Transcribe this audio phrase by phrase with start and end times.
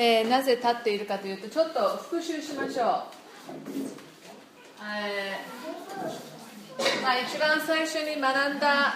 [0.00, 3.02] えーなぜ立っているかというとちょっと復習しましょう、
[4.80, 8.94] えーまあ、一番最初に学んだ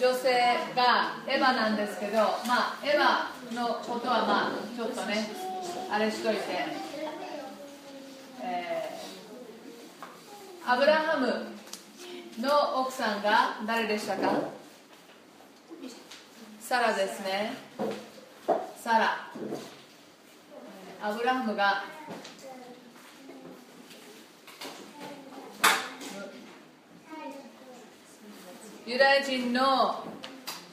[0.00, 0.32] 女性
[0.74, 5.30] がエヴァなんですけど、まあ、エヴァのことはまあちょっとね
[5.90, 6.40] あれしといて、
[8.42, 8.94] えー
[10.66, 11.26] アブラハム
[12.40, 14.32] の奥さんが誰でしたか？
[16.58, 17.52] サラですね。
[18.82, 19.28] サラ。
[21.04, 21.84] アブラハムが。
[28.86, 30.02] ユダヤ人の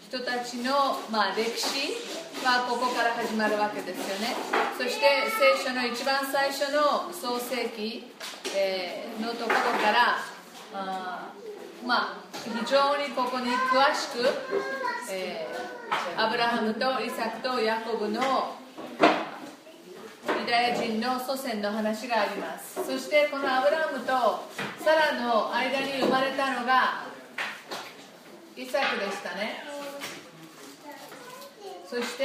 [0.08, 0.72] 人たちの、
[1.12, 1.98] まあ、歴史
[2.46, 4.34] はここから始まるわけですよね。
[4.78, 5.02] そして
[5.38, 8.06] 聖書の一番最初の創世記、
[8.56, 10.16] えーのところから
[10.74, 11.34] あ
[11.86, 14.26] まあ非常にここに詳しく、
[15.12, 15.62] えー
[16.16, 18.61] アブラハムとイサクとヤコブの
[20.52, 22.76] ダヤ人の祖先の話があります。
[22.76, 24.12] そしてこのアブラハムと
[24.84, 27.06] サラの間に生まれたのが
[28.58, 29.64] イサクでしたね。
[31.88, 32.24] そして、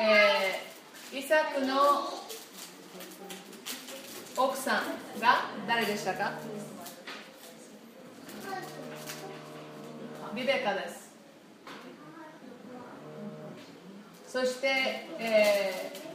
[0.00, 1.74] えーイサクの
[4.42, 6.32] 奥さんが誰でしたか？
[10.34, 11.12] リベカです。
[14.26, 14.68] そして、
[15.18, 16.11] えー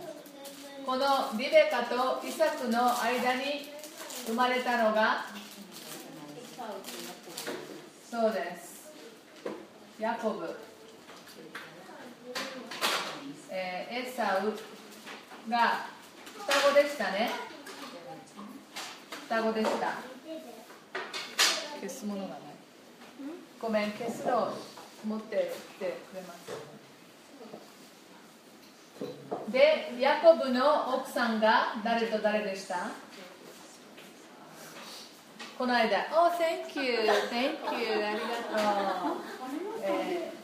[0.88, 3.68] このリベカとイサクの間に
[4.26, 5.26] 生まれたのが
[8.10, 8.90] そうです。
[10.00, 10.56] ヤコブ、
[13.50, 15.88] えーエサウが
[16.48, 17.32] 双子でしたね。
[19.28, 19.92] 双子でした。
[21.82, 22.40] 消すものがない。
[23.60, 24.54] ごめん消すのを
[25.06, 26.77] 持ってきてくれます。
[29.50, 32.90] でヤコブの奥さんが誰と誰でした？
[35.58, 37.00] この間「Oh, thank you,
[37.32, 38.06] thank you.
[38.06, 39.18] ありがとう」
[39.84, 40.38] えー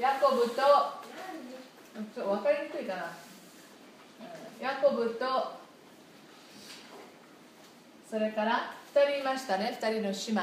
[0.00, 0.62] ヤコブとちょ
[2.02, 3.16] っと分かりにくいかな。
[4.60, 5.58] ヤコブと
[8.08, 9.76] それから2人いましたね。
[9.80, 10.40] 2人の姉妹。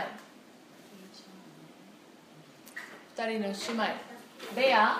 [3.15, 4.61] 2人の姉妹。
[4.61, 4.99] レア？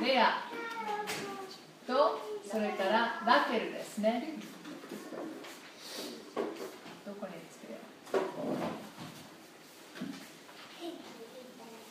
[0.00, 0.42] レア。
[1.86, 4.34] とそれからラケルですね。
[7.06, 7.78] どこにつけよ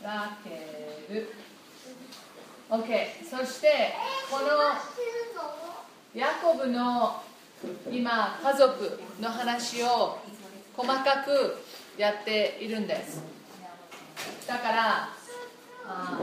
[0.02, 1.34] うラケル。
[2.70, 3.94] OK そして
[4.30, 4.48] この
[6.14, 7.22] ヤコブの
[7.90, 10.20] 今家族の話を
[10.76, 11.64] 細かく
[11.98, 13.24] やっているんです。
[14.48, 15.10] だから
[15.88, 16.20] あ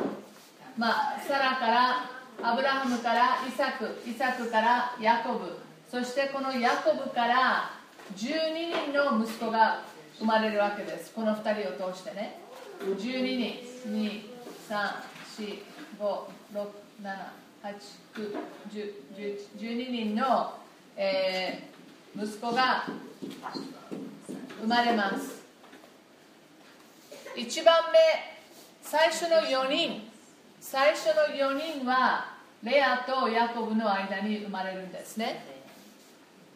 [0.76, 2.10] まあサラから
[2.42, 5.58] アブラハムからイサクイサクからヤコブ。
[5.90, 7.70] そしてこのヤコブから
[8.16, 9.82] 12人の息子が
[10.18, 11.12] 生まれるわけです。
[11.12, 12.40] この2人を通してね。
[12.80, 14.24] 12人
[19.48, 20.58] 2345678910112人の、
[20.96, 21.74] えー
[22.16, 22.86] 息子が
[24.60, 25.42] 生まれます。
[27.36, 27.98] 1番目
[28.82, 30.13] 最初の4人。
[30.66, 32.24] 最初の4人は
[32.62, 35.44] レアとヤコブの間に生まれるんですね。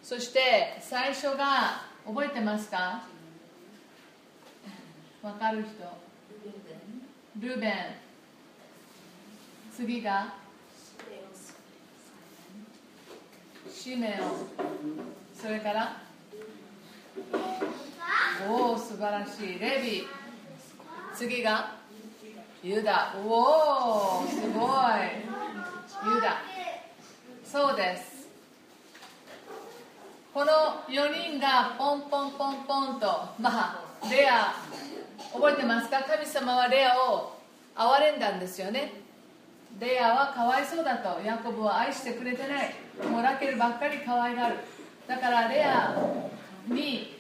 [0.03, 3.03] そして最初が覚えてますか？
[5.23, 5.69] わかる人？
[7.39, 7.73] ルーベン。
[9.77, 10.33] 次が？
[13.71, 15.39] シメオ。
[15.39, 15.97] それから？
[18.49, 19.59] おお素晴らしい。
[19.59, 20.07] レビ。
[21.15, 21.78] 次が？
[22.63, 23.15] ユダ。
[23.25, 26.15] おおすごい。
[26.15, 26.43] ユダ。
[27.45, 28.27] そうです。
[30.35, 30.53] この
[30.89, 33.07] 4人がポンポンポンポンと
[33.39, 34.55] まあレア。
[35.33, 36.03] 覚えてますか？
[36.03, 37.39] 神様はレアを
[37.77, 38.93] 憐れんだんですよね。
[39.79, 41.21] レアはかわいそうだと。
[41.23, 42.75] ヤコブは愛してくれてない。
[43.09, 44.57] もうラケルばっかり可愛がる。
[45.07, 45.95] だからレア
[46.67, 47.17] に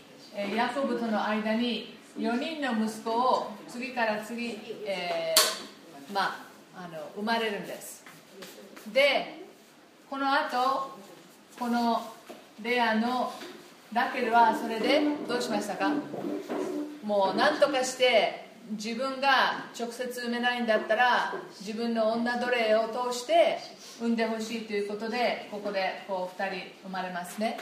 [0.54, 6.22] ヤコブとの間に4人の息子を次から次、えーま
[6.74, 8.04] あ、あの生まれるんです。
[8.92, 9.44] で
[10.10, 10.98] この後
[11.58, 12.00] この
[12.62, 13.32] レアの
[13.92, 15.92] ラケルはそれでどうしましたか？
[17.04, 23.58] もう何とかして自分が直接産めないんだったら自分の女奴隷を通して
[24.00, 27.58] 産んでほしいということでここでこう2人生まれますね。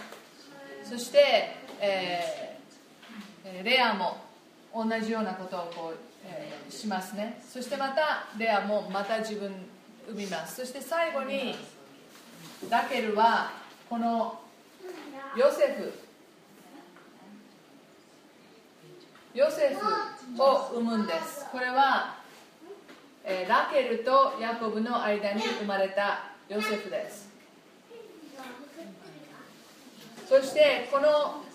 [0.82, 2.56] そして、えー
[3.62, 4.16] レアも
[4.76, 7.40] 同じようなことをこう、えーしますね。
[7.48, 9.50] そしてまたレアもまた自分
[10.08, 10.56] 産みます。
[10.56, 11.54] そして最後に
[12.68, 13.52] ラケルは
[13.88, 14.40] この
[15.36, 15.92] ヨセフ。
[19.34, 21.46] ヨセフを産むんです。
[21.52, 22.16] これは、
[23.24, 27.28] えー、ラケルとヤコブの間に生まれたヨセフです。
[30.28, 31.45] そしてこの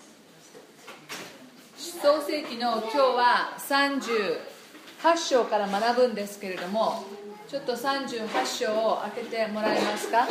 [1.82, 7.02] 創世記の今日は38章から学ぶんですけれども
[7.48, 10.28] ちょっと38章を開けてもらえますか？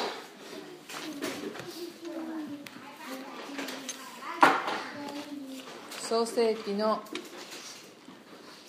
[6.01, 7.01] 創世記の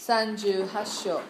[0.01, 1.21] 38章。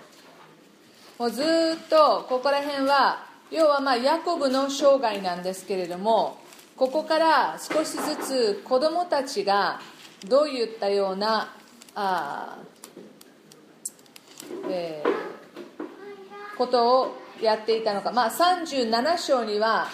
[1.19, 1.46] もうずっ
[1.90, 6.38] とここら辺は要はまあヤコブの生涯なんですけれども
[6.76, 9.78] ここから少しずつ子供たちが
[10.27, 11.55] どういったような
[11.95, 12.59] あ、
[14.71, 19.89] えー、ことをやっていたのか、まあ、37章には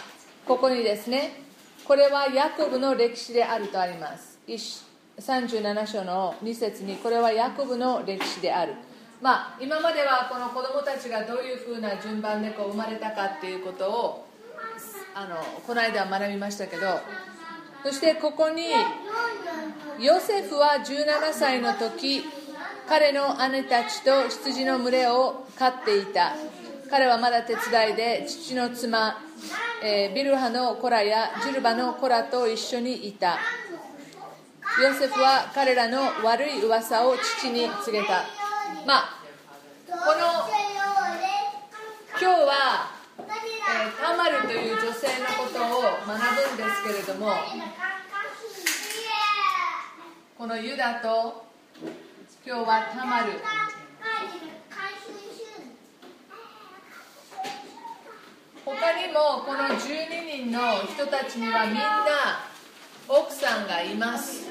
[0.47, 1.43] ここにですね
[1.85, 4.39] これはヤコブの歴史であるとあります。
[4.47, 8.75] 37章の2節にこれはヤコブの歴史である。
[9.23, 14.27] まあ、今まではこの子供たちがどういうふうな順番でこう生まれたかっていうことを
[15.15, 15.37] あの
[15.67, 17.01] この間学びましたけど
[17.83, 18.71] そしてここに
[19.99, 22.23] ヨセフは17歳の時
[22.89, 26.33] 彼の姉たちと羊の群れを飼っていた。
[26.91, 29.19] 彼はまだ手伝いで父の妻、
[29.85, 33.39] えー、ビルハの子らやジュルバの子らと一緒にいた。
[34.83, 38.25] ヨセフは彼らの悪い噂を父に告げた。
[38.87, 39.23] まあ
[39.87, 40.49] この
[42.21, 42.98] 今日は、
[43.69, 46.19] えー、タマルという女性のことを学
[46.49, 47.35] ぶんですけれども
[50.39, 51.45] このユダと
[52.47, 53.33] 今日はタマル。
[58.65, 58.75] 他
[59.07, 62.41] にもこの12人の人たちにはみんな
[63.09, 64.47] 奥さんがいます。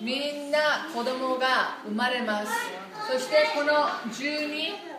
[0.00, 2.50] みんな子供が生まれます。
[3.10, 3.72] そしてこの
[4.12, 4.89] 12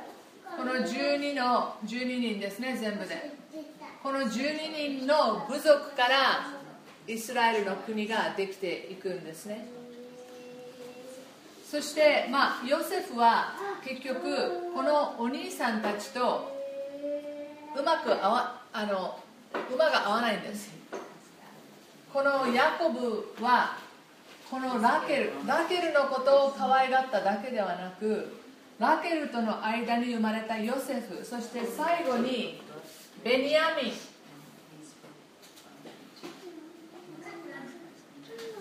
[0.61, 3.31] この12の12人ですね全部で。
[4.03, 6.51] この12人の部族から
[7.07, 9.65] イスラエルの国ができていくんですね。
[11.67, 16.55] そしてまあヨセフは結局このお兄さんたちと
[17.75, 19.19] うまく合わあの
[19.73, 20.69] 馬が合わないんです。
[22.13, 23.77] このヤコブは
[24.51, 28.40] このラケルラケルのことを可愛がっただけではなく
[28.81, 32.59] ラケルとの間に生まれたヨセフそして最後に
[33.23, 33.93] ベニヤミン。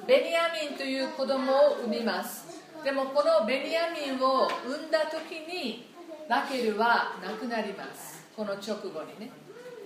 [0.07, 2.61] ベニヤミンという子供を産みます。
[2.85, 5.91] でもこのベニヤミンを産んだ時に
[6.29, 8.23] ラケルは亡くなります。
[8.37, 9.31] この直後にね。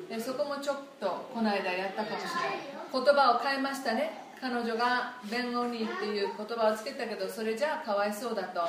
[0.08, 2.58] でそこもちょっとこの間やったかもしれない。
[2.92, 4.10] 言葉を変えましたね。
[4.40, 8.62] 彼女が弁護人っていう言葉をつけたけどそれじゃあかわいそうだと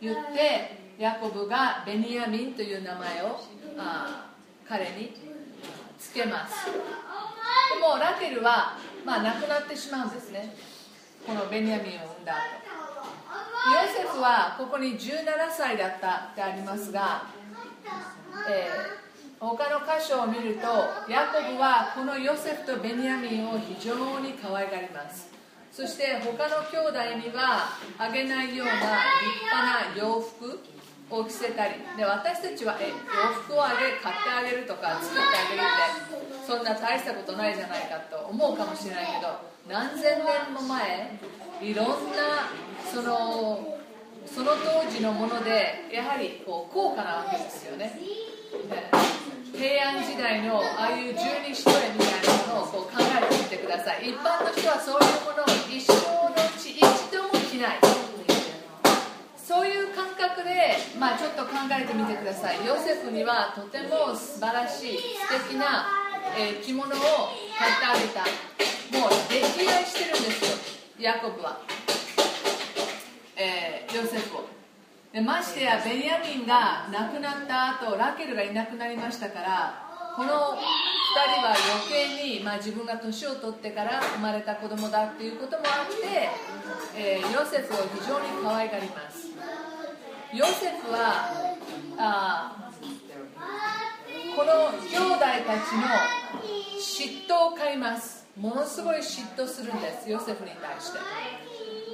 [0.00, 3.40] 言ってヤコブがベニヤミンという名前を
[3.78, 4.30] あ
[4.68, 5.12] 彼に
[5.98, 6.66] つけます。
[6.66, 6.72] で
[7.80, 10.54] もラケルは、まあ、亡くなってしまうんですね。
[11.26, 17.24] このベニヤミンを産んだヨセフはここに17歳だったってありますが、
[18.48, 19.04] えー
[19.40, 20.66] 他の箇所を見ると
[21.10, 25.28] ヤコブはこのヨセフとベニヤミンを非常に可愛がります。
[25.70, 28.86] そして他の兄弟にはあげないような立
[29.44, 30.73] 派な洋服。
[31.10, 31.74] を着せたり。
[31.96, 32.94] で私たちはえ洋
[33.42, 41.18] 服をあげ買ってあげるとか作ってあげるってそんな大したことないじゃないかと思うかもしれないけど何千年も前
[41.62, 42.50] いろんな
[42.92, 43.78] その
[44.26, 47.98] その当時のものでやはりこう高価なわけですよね。
[49.54, 54.10] 平安時代のああいう十二使徒みたいなものをこう考えてみてください。
[54.10, 56.82] 一般の人はそういうものを一生のうち一
[57.12, 57.83] 度も着ない。
[59.54, 62.66] そういう感覚で、まあ、ちょっと考えてみてください。
[62.66, 65.86] ヨセフにはとても素晴らしい素敵な、
[66.36, 68.26] えー、着物を買ってあげた。
[68.98, 70.58] もう溺愛してるんですよ
[70.98, 71.60] ヤコブは、
[73.36, 74.44] えー、ヨセフを。
[75.12, 79.84] でましてやベニヤミンが亡くなった後ラケルがいなくなりましたから
[80.16, 80.40] この2人
[81.42, 86.30] は余計に、まあ、自分が年を取ってから生まれた子供だっていうこともあって、
[86.98, 89.33] えー、ヨセフを非常に可愛がります。
[90.34, 91.30] ヨセフは
[91.96, 92.70] あ
[94.36, 95.86] この兄弟たちの
[96.76, 98.26] 嫉妬を買います。
[98.36, 100.98] ものすごい嫉妬するんですヨセフに対して。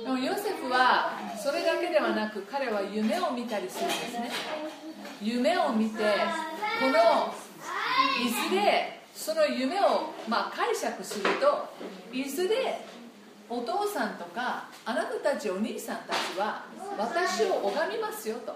[0.05, 4.31] でもヨセフはそれだけではなく彼は夢を見たりするんですね。
[5.21, 6.03] 夢を見て
[6.81, 7.35] この
[8.25, 11.69] いずれその夢を、まあ、解釈すると
[12.11, 12.81] いずれ
[13.51, 16.65] お父さんとかあなたたちお兄さんたちは
[16.97, 18.55] 私を拝みますよと。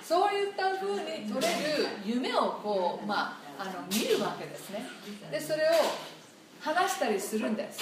[0.00, 4.84] そういったふうに取れる夢をこう、まあ、あの見るわけですね。
[5.30, 5.70] でそれを
[6.60, 7.80] 話したりするんです。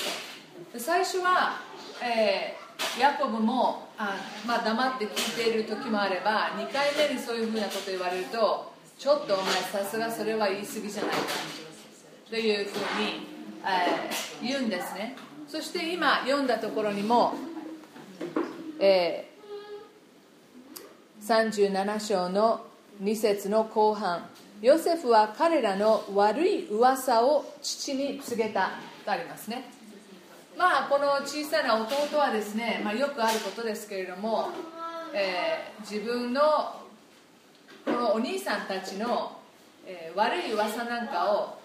[0.77, 1.61] 最初は、
[2.03, 11.17] えー、ヤコブもあ、まあ、黙って聞いている時もあれば2回目にそういうふうなこと言われるとちょっとお前さすがそれは言い過ぎじゃないか
[12.29, 13.27] というふうに、
[13.65, 15.17] えー、言うんですね
[15.49, 17.33] そして今読んだところにも、
[18.79, 22.67] えー、37章の
[23.03, 24.29] 2節の後半
[24.61, 28.73] ヨセフは彼らの悪い噂を父に告げた
[29.05, 29.71] とありますね。
[30.59, 34.49] まあこの小さな弟はですね、まあ、よくあることですけれども、
[35.15, 36.41] えー、自分の
[37.85, 39.39] このお兄さんたちの、
[39.87, 41.59] えー、悪い噂なんかを、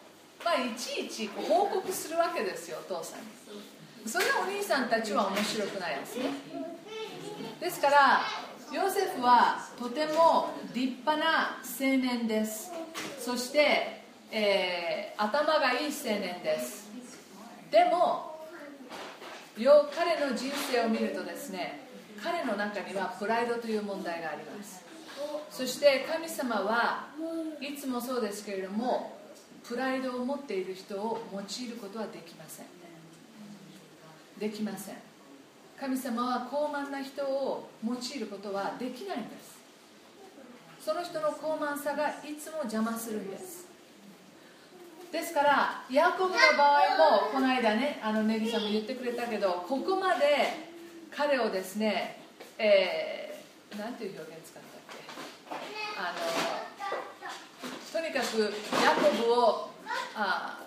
[0.46, 3.43] まあ、いちいち報告するわけですよお父さんに。
[4.06, 6.26] それはお兄さんたちは面白くないですね。
[7.60, 8.22] ですから
[8.74, 12.72] ヨセフはとても立派な青年です。
[13.20, 16.90] そして、えー、頭がいい青年です。
[17.72, 18.34] でも
[19.58, 21.88] よ彼の人生を見るとですね
[22.22, 24.84] 彼の中にはプライドという問題があります。
[25.50, 27.08] そして神様は
[27.62, 29.18] いつもそうですけれども
[29.64, 32.83] プライドを持っている人を用いることはできません。
[34.40, 34.96] できません。
[35.80, 39.58] 神様は高慢な人を用いることはできないんです。
[40.80, 43.68] その人の高慢さがいつも邪魔するんです。
[45.12, 50.26] ですからヤコブの場合もこの間ねあのネギさんも言ってくれたけどここまで
[51.16, 52.20] 彼をですね
[52.58, 54.98] えー、ていう表現使ったっけ？
[55.98, 59.70] あのとにかくヤコブを
[60.16, 60.60] あ、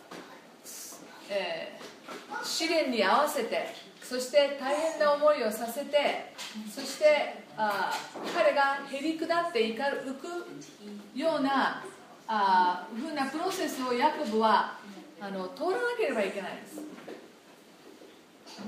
[1.29, 1.96] えー
[2.45, 6.33] 試練に合わせてそして大変な思いをさせて
[6.73, 7.93] そしてあ
[8.35, 11.83] 彼がへり下っていか浮くような
[12.29, 14.79] あふうなプロセスをヤコブは
[15.21, 16.81] あの通らなければいけないです。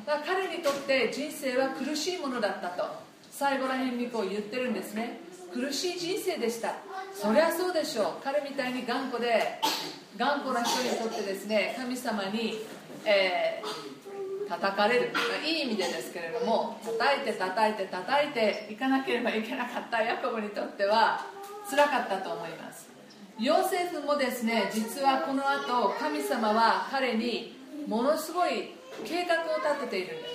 [0.07, 2.85] だから彼にとって人生は苦しいものだったと
[3.31, 5.21] 最後らへんにこう言ってるんですね。
[5.53, 6.75] 苦しい人生でした。
[7.15, 8.25] そりゃそうでしょう。
[8.25, 9.61] 彼みたいに頑固で
[10.17, 12.59] 頑固な人にとってですね神様に
[13.11, 15.13] えー、叩かれる
[15.43, 21.25] いい意味でですけれども叩いて叩いて叩いていかなければいけなかったヤコブにとっては
[21.67, 22.87] つらかったと思います。
[23.39, 28.75] ヨセフもですね実はこの後神様は彼にものすごい
[29.07, 30.35] 計画を立てているんです。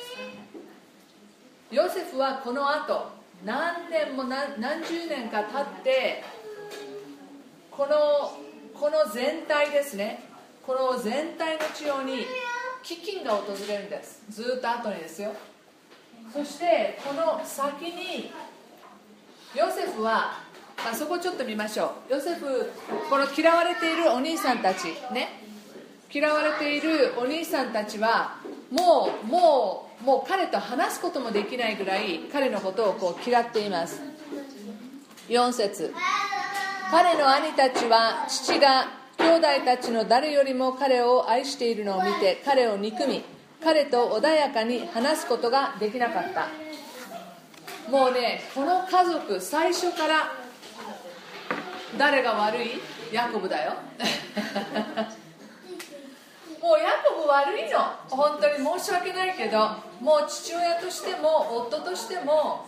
[1.69, 3.11] ヨセフはこの後
[3.45, 6.23] 何年も何十年か経って
[7.69, 8.31] この
[8.79, 10.23] この全体ですね
[10.65, 12.25] この全体の地方に
[12.83, 14.23] 飢饉が訪れるんです。
[14.29, 15.31] ずっと後にですよ。
[16.33, 18.31] そしてこの先に
[19.55, 20.39] ヨセフは
[20.77, 22.13] あそこちょっと見ましょう。
[22.13, 22.71] ヨセフ
[23.09, 25.41] この嫌われているお兄さんたちね。
[26.11, 28.35] 嫌われているお兄さんたちは
[28.69, 34.01] もうもうもう彼と話すこともできないぐらい彼のことをこう嫌っています。
[35.29, 35.93] 4節。
[36.91, 43.23] 彼の兄たちは父が兄弟たちの誰よりも彼を愛しているのを見て彼を憎み
[43.63, 46.49] 彼と穏やかに話すことができなかった。
[47.89, 50.33] もうねこの家族最初から
[51.97, 52.71] 誰が悪い？
[53.13, 53.73] ヤコブだよ。
[56.61, 57.79] もうヤコブ悪いの。
[58.09, 59.69] 本当に申し訳ないけど
[60.01, 62.65] もう父親としても夫としても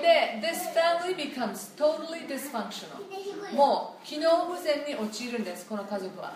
[0.00, 3.54] で this family becomes totally dysfunctional.
[3.54, 6.34] もう機能不全に陥るんですこの家族は。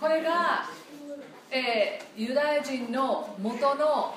[0.00, 0.64] これが、
[1.50, 4.16] えー、ユダヤ人の元の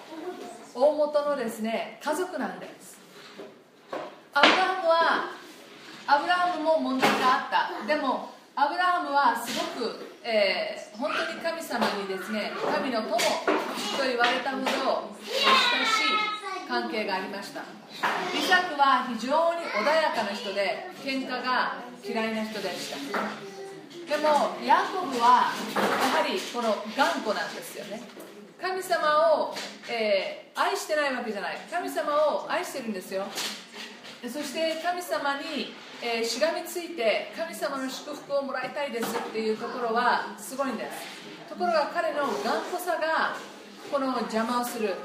[0.74, 2.98] 大元のですね家族なんです。
[4.34, 5.32] アブラハムは
[6.08, 7.88] アブラハムも問題があった。
[7.88, 13.20] でもアブラハムはすごく、えー、本当に神様にですね神の友と
[14.08, 16.05] 言われたほど親しい
[16.68, 17.62] 関係がありました。
[17.62, 22.98] イサクは非常に穏やかな人で喧嘩が嫌いな人でした。
[24.06, 28.02] でもヤコブはやはりこの頑固なんですよね。
[28.62, 29.56] 神様を、
[29.90, 31.58] えー、愛してないわけじゃない。
[31.70, 33.26] 神様を愛してるんですよ。
[34.24, 41.50] そして神様に、えー、しがみついて神様の祝福をもらいたいですっていうところはすごいんです。
[41.50, 43.38] ところが彼の頑固さが
[43.92, 44.96] この邪魔をする。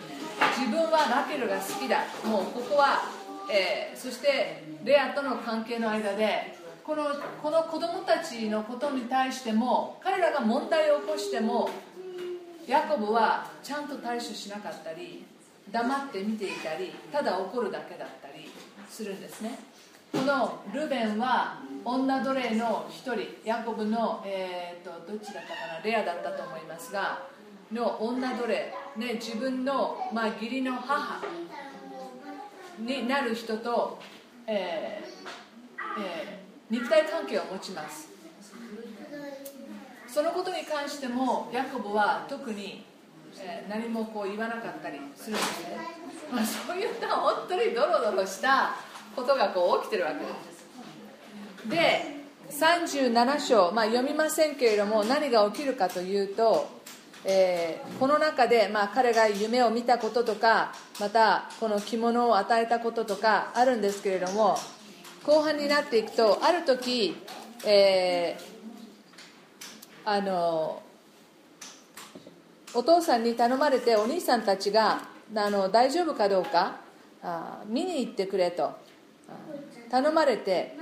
[0.59, 2.05] 自分はラケルが好きだ。
[2.25, 3.03] もうここは、
[3.51, 7.05] えー、そしてレアとの関係の間でこの
[7.43, 11.69] この子供たちのことに対しても彼らが問題を起こしても
[12.67, 15.25] ヤコブはちゃんと対処しなかったり
[15.71, 18.51] 黙って見ていたりただ怒るだけだったり
[18.89, 19.59] するんですね。
[20.13, 23.21] このルベンは女奴隷の一人。
[23.45, 25.81] ヤコブの、えーと、どっちだったかな？
[25.85, 27.23] レアだったと思いますが
[27.73, 31.21] の女奴隷、ね、自分の、まあ、義理の母
[32.79, 33.99] になる人と、
[34.47, 38.09] えーえー、肉体関係を持ちます。
[40.09, 42.85] そのことに関してもヤコブは特に、
[43.39, 45.77] えー、何もこう言わなかったりするんですね、
[46.33, 48.75] まあ、そういった本当にドロドロした
[49.15, 51.69] ことがこう起きてるわけです。
[51.69, 56.80] で37章、まあ、読みませんけれども何が起きるかというと、
[57.25, 64.57] えー、この中で、まあ、彼が夢を見たこととかまたこの着物を与えたこととかあるんですけれども
[65.25, 67.15] 後半になっていくとある時、
[67.67, 70.83] えー、あの
[72.73, 75.03] お父さんに頼まれてお兄さんたちが
[75.35, 76.77] あの大丈夫かどうか
[77.23, 78.73] あ見に行ってくれと
[79.91, 80.75] 頼まれて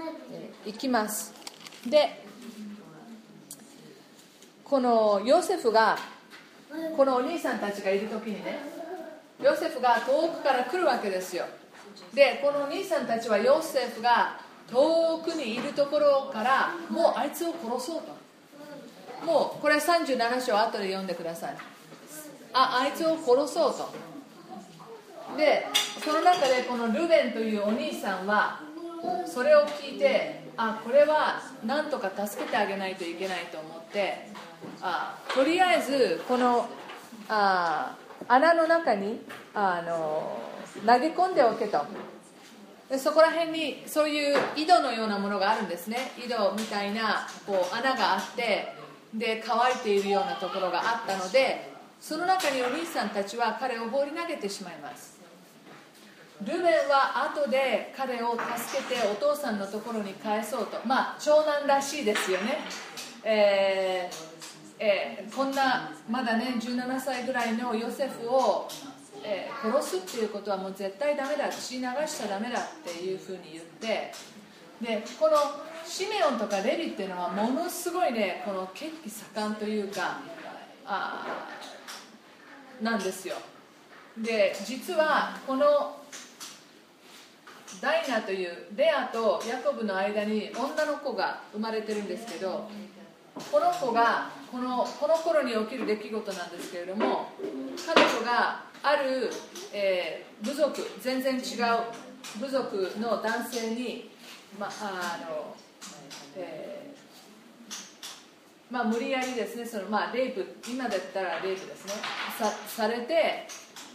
[0.65, 1.35] 行きます。
[1.87, 2.25] で
[4.65, 5.99] このヨセフが
[6.97, 8.59] このお兄さんたちがいる時にね
[9.43, 11.45] ヨセフが遠くから来るわけですよ。
[12.13, 14.39] でこのお兄さんたちはヨセフが
[14.71, 18.19] 遠くにいるところからもうあいつを殺そうと。
[19.25, 21.57] もうこれ37章後で読んでください。
[22.53, 23.91] ああいつを殺そうと。
[25.37, 25.67] で
[26.05, 28.61] その中でこのルベンというお兄さんは
[29.27, 34.29] それを聞いてあこれはなんとか助けてあげないといけないと思って
[34.81, 36.69] あとりあえずこの
[37.29, 37.95] あ
[38.29, 39.21] 穴の中に
[39.55, 40.39] あの
[40.87, 41.85] 投げ込んでおけと。
[42.89, 46.13] でそこら辺にそういう井戸のようなものがあるんですね。
[46.17, 48.75] 井戸みたいなこう穴があって
[49.13, 55.19] で乾いているようなところがあったのでその中にお兄さんたちは彼を放り投げてしまいます。
[56.41, 60.79] ルベンは後で彼を助けてお父さんのところに返そうと。
[60.87, 62.59] まあ長男らしいですよね、
[63.25, 64.28] えー
[64.81, 68.69] えー、こんなまだね17歳ぐらいのヨセフを、
[69.25, 74.13] えー、殺すっていうことはもう絶対ダメだ血流しちゃダメだっていうふうに言って
[74.81, 75.37] でこの
[75.85, 80.21] シメオンとかレビっていうのはものすごいねこの血気盛んというか
[80.87, 81.27] あ
[82.81, 83.35] なんですよ。
[84.17, 85.97] で実はこの
[87.81, 92.69] ダイナというレアとヤコブの間に女の子が生まれてるんですけど
[93.51, 97.33] この子がこのこの頃に起きる出来事なんですけれども
[97.87, 99.31] 彼女がある、
[99.73, 101.41] えー、部族全然違う
[102.41, 104.11] 部族の男性に、
[104.59, 105.55] まあの
[106.37, 111.95] えー、まあ、無理やりですねその、まあ、レイプ今だったらレイプですね
[112.39, 113.47] さされて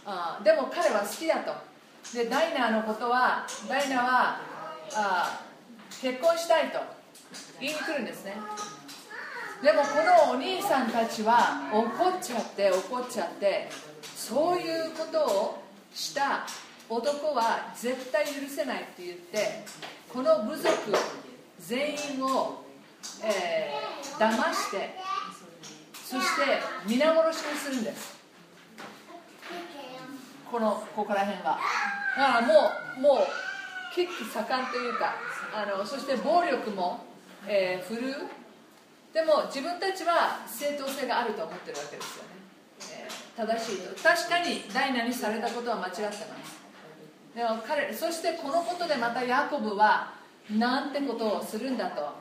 [0.06, 1.74] あでも彼は好きだと。
[2.12, 4.40] でダイナーのことはダイナーは
[4.94, 5.40] あ
[6.02, 6.78] 結婚したいと
[7.58, 8.36] 言いに来るんですね。
[9.62, 9.88] でもこ
[10.28, 13.68] のお兄さんたちは怒っちゃって怒っちゃって
[14.16, 15.62] そういうことを
[15.94, 16.46] した
[16.88, 19.64] 男は絶対許せないって言って
[20.12, 20.70] この部族
[21.60, 22.64] 全員を、
[23.22, 24.94] えー、騙して
[26.04, 28.14] そして皆殺しにするんです。
[30.50, 31.58] このここら辺は。
[32.16, 32.54] だからも
[32.98, 33.26] うもう
[33.94, 35.14] 血気盛んというか
[35.52, 37.04] あのそして暴力も、
[37.48, 38.14] えー、振るう
[39.14, 42.30] でも自分たちは正当性があると思ってるわけですよね、
[42.90, 43.94] えー、正しいと。
[44.02, 46.18] 確かにダイナにされたことは間違ってます。
[47.32, 50.14] でも彼そしてこのことでまたヤコブは
[50.50, 52.12] なんてことをするんだと、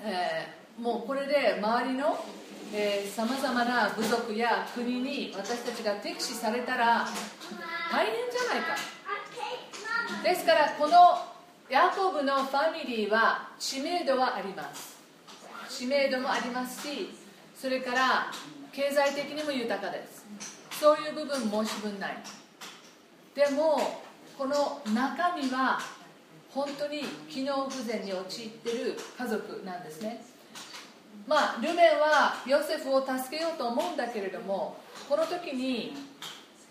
[0.00, 2.24] えー、もうこれで周りの
[3.14, 7.06] さまざまな部族や国に私たちが敵視されたら
[7.90, 8.76] 大変じゃないか。
[10.24, 11.24] ですからこの
[11.70, 14.97] ヤコブのファミリーは知名度はあります。
[15.68, 17.10] 知名度もありますし
[17.54, 18.30] それから
[18.72, 20.26] 経済的にも豊かです。
[20.70, 22.18] そういう部分申し分ない。
[23.34, 24.00] でも
[24.36, 25.80] この中身は
[26.50, 30.22] 本当に機能不全に陥ってる家族なんですね。
[31.26, 34.76] まあルメンはヨセフを助けようと思うんだけれども
[35.08, 35.94] この時に、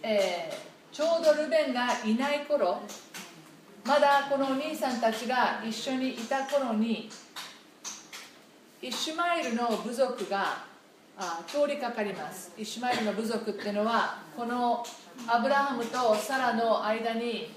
[0.01, 2.81] えー、ちょうどルベンがいない頃
[3.85, 7.09] まだこのお兄さんたちが一緒にいた頃に
[8.87, 10.63] イシュマエルの部族が
[11.19, 12.53] あ通りかかります。
[12.57, 14.81] イシュマエルの部族っていうのはこの
[15.27, 17.51] アブラハムとサラの間に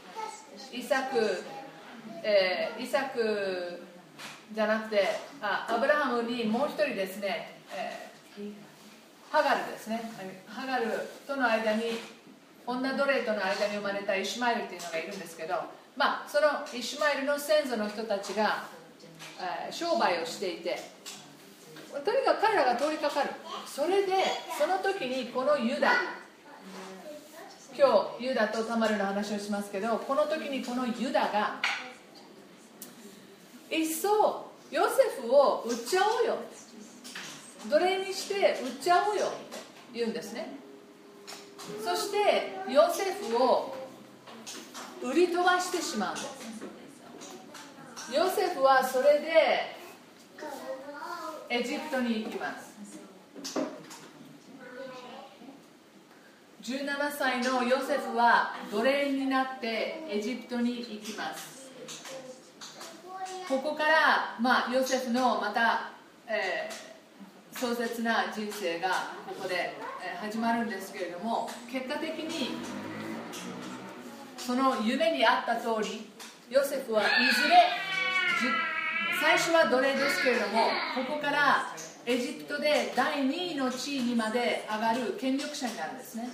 [0.72, 1.44] イサク、
[2.24, 3.80] えー、イサク
[4.52, 5.04] じゃなくて
[5.40, 8.52] あアブラハムにもう一人ですね、えー、
[9.30, 10.10] ハガルですね。
[10.48, 10.86] ハガル
[11.28, 12.00] との間に
[12.66, 15.54] 女奴隷との間に生まれたイシュマイルというのがいるんですけど
[15.96, 18.64] まあそのイシュマイルの先祖の人たちが、
[19.38, 20.76] えー、商売をしていて
[21.92, 23.30] とにかく彼らが通りかかる。
[23.66, 24.12] それで
[24.56, 25.92] その時にこのユダ。
[27.76, 31.60] 今日ユダとタマルの話をしますけどこの時にこのユダが
[33.70, 36.36] いっそヨセフを売っちゃおうよ。
[37.68, 39.58] 奴隷にして売っちゃおうよって
[39.94, 40.56] 言うんですね。
[41.84, 43.76] そしてヨセフを
[45.02, 46.26] 売り飛ばしてしまうんです。
[48.14, 49.79] ヨセフはそれで
[51.52, 52.70] エジプトに行きます。
[56.62, 61.72] 17歳のヨセフは奴隷になってエジプトに行きます。
[63.48, 65.90] ここから、まあ、ヨセフのまた、
[66.28, 68.88] えー、壮絶な人生が
[69.26, 72.58] ここで、えー、始まるんですけれども結果的に
[74.36, 76.08] その夢にあった通り
[76.48, 78.69] ヨセフはいずれ
[79.20, 81.66] 最初は奴隷ですけれどもここから
[82.06, 86.30] エジプトで第2位の地位にまで上がる権力者になるんですね。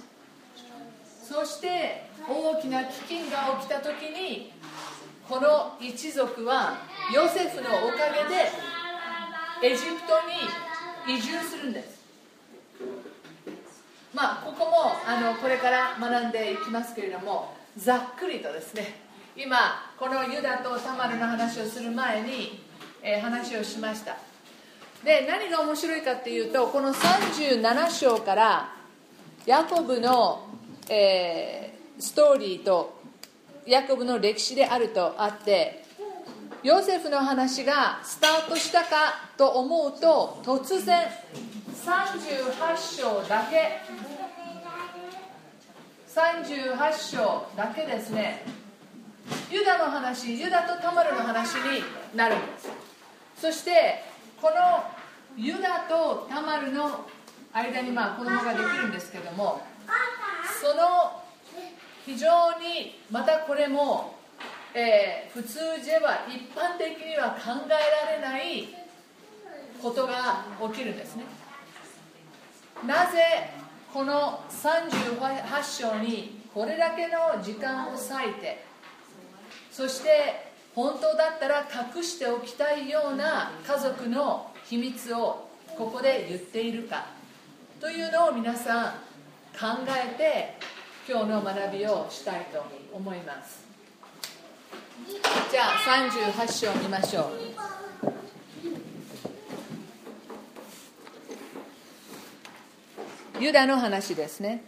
[1.25, 4.53] そして大きな飢饉が起きた時に
[5.29, 6.79] この一族は
[7.13, 11.97] ヨセフのおかげでエジプトに移住するんです。
[14.15, 19.01] まあここもあのこれから学んでいきますけれどもざっくりとですね
[19.37, 22.66] 今このユダとタマルの話をする前に、
[23.09, 24.17] えー、話をしました。
[25.05, 28.73] で何が面白いかっていうとこの37章から
[29.47, 30.49] ヤコブの、
[30.89, 33.01] えー、ストーリーと
[33.65, 35.85] ヤコブの歴史であるとあって
[36.65, 41.07] ヨセフの話がスタートしたかと思うと突然
[41.85, 43.83] 38章だけ
[46.13, 48.45] 38章だけですね
[49.49, 51.85] ユダの話ユダとタマルの話に
[52.17, 52.86] なるんです。
[53.39, 54.03] そして
[54.41, 54.85] この
[55.37, 57.07] ユダとタマルの
[57.53, 59.63] 間にまあ子供ができるんですけども
[60.61, 61.23] その
[62.05, 64.15] 非常にまたこれも、
[64.75, 68.69] えー、普通では一般的には考えられない
[69.83, 71.25] ことが起きるんですね。
[72.87, 73.51] なぜ
[73.93, 78.65] この38章にこれだけの時間を割いて
[79.71, 80.46] そして
[80.77, 87.07] 本当だったら隠しておきたいような家族の秘密をここで言っているか
[87.81, 88.93] というのを皆さん
[89.59, 90.59] 考えて
[91.11, 92.63] 今日の学びをしたいと
[92.93, 93.65] 思います。
[95.51, 95.67] じゃあ
[96.11, 97.57] 38章見ましょう。
[103.43, 104.63] ユダの話ですね。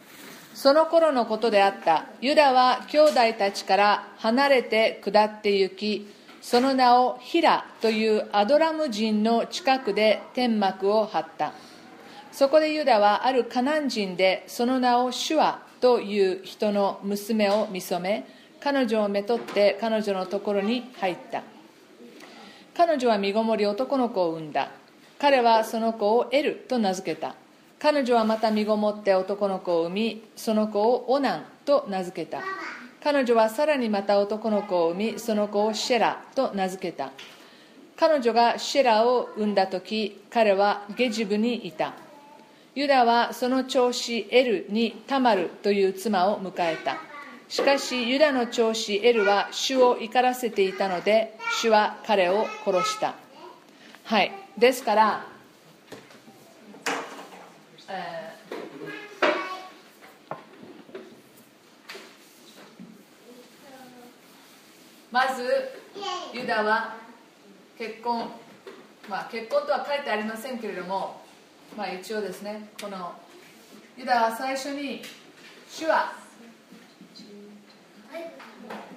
[0.58, 2.06] その頃のことであった。
[2.20, 6.08] ユダは兄弟たちから離れて下って行き
[6.40, 11.52] その名をヒラというアドラム人の近くで天幕を張った。
[12.32, 18.26] そこでユダはあるカナン人でその名をシュアという人の娘を見初め
[18.58, 21.44] 彼女をめとって彼女のところに入った。
[22.76, 24.72] 彼女は身ごもり男の子を産んだ。
[25.20, 27.36] 彼はその子をエルと名付けた。
[27.80, 32.42] 彼女はまた身ごもって男の子を産みその子をオナンと名付けた。
[33.02, 37.12] 彼女はさらにまた男の子を産みその子をシェラと名付けた。
[37.96, 41.94] 彼女がシェラを産んだ時彼はゲジブにいた。
[42.74, 46.98] ユダはその長子エルにタマルという妻を迎えた。
[47.48, 53.14] しかしユダの長子エルは主を怒らせていたので主は彼を殺した。
[54.04, 54.32] はい。
[54.56, 55.26] ですから、
[57.88, 58.54] えー、
[65.10, 65.42] まず
[66.32, 66.96] ユダは
[67.78, 68.30] 結婚。
[69.08, 71.22] まあ結婚とは書いてありませんけれども
[71.76, 73.14] まあ一応ですねこの
[73.96, 75.00] ユダは最初に
[75.68, 76.12] シュア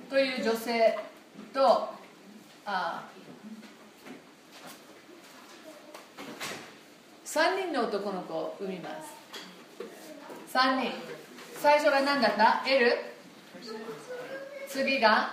[0.10, 1.00] という女性
[1.54, 1.94] とあ
[2.66, 3.04] あ
[7.32, 9.14] 3人の男の子を産みます。
[10.54, 10.92] 3人。
[11.62, 12.62] 最初が何だった？
[12.68, 12.98] エル
[14.68, 15.32] 次が？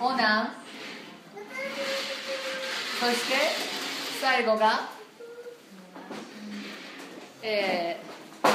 [0.00, 0.48] オナン。
[2.98, 3.34] そして
[4.20, 4.88] 最後が？
[7.44, 8.48] えー、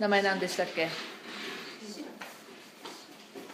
[0.00, 0.88] 名前何でしたっけ？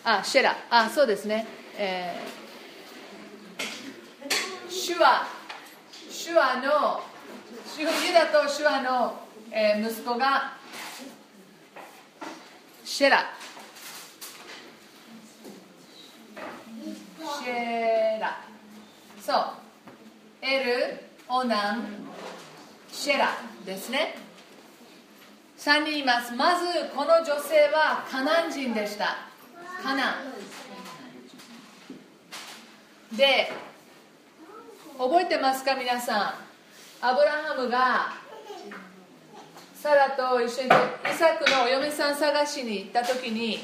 [0.02, 0.56] あシェラ。
[0.70, 5.26] あそうですね、えー、シュア
[6.10, 7.02] シュアの
[7.80, 10.52] ユダとシュアの、えー息子が
[12.84, 13.24] シェラ。
[17.42, 18.38] シェラ。
[19.20, 19.36] そう。
[20.42, 21.84] エルオナン。
[22.92, 23.30] シェラ
[23.66, 24.14] ですね。
[25.58, 26.32] 3人います。
[26.34, 29.16] まずこの女性はカナン人でした。
[29.82, 30.10] カナ
[33.12, 33.16] ン。
[33.16, 33.50] で
[34.96, 36.43] 覚えてますか皆さん。
[37.06, 38.14] アブラハムが
[39.74, 40.70] サラと一緒にイ
[41.14, 43.58] サクのお嫁さん探しに行った時に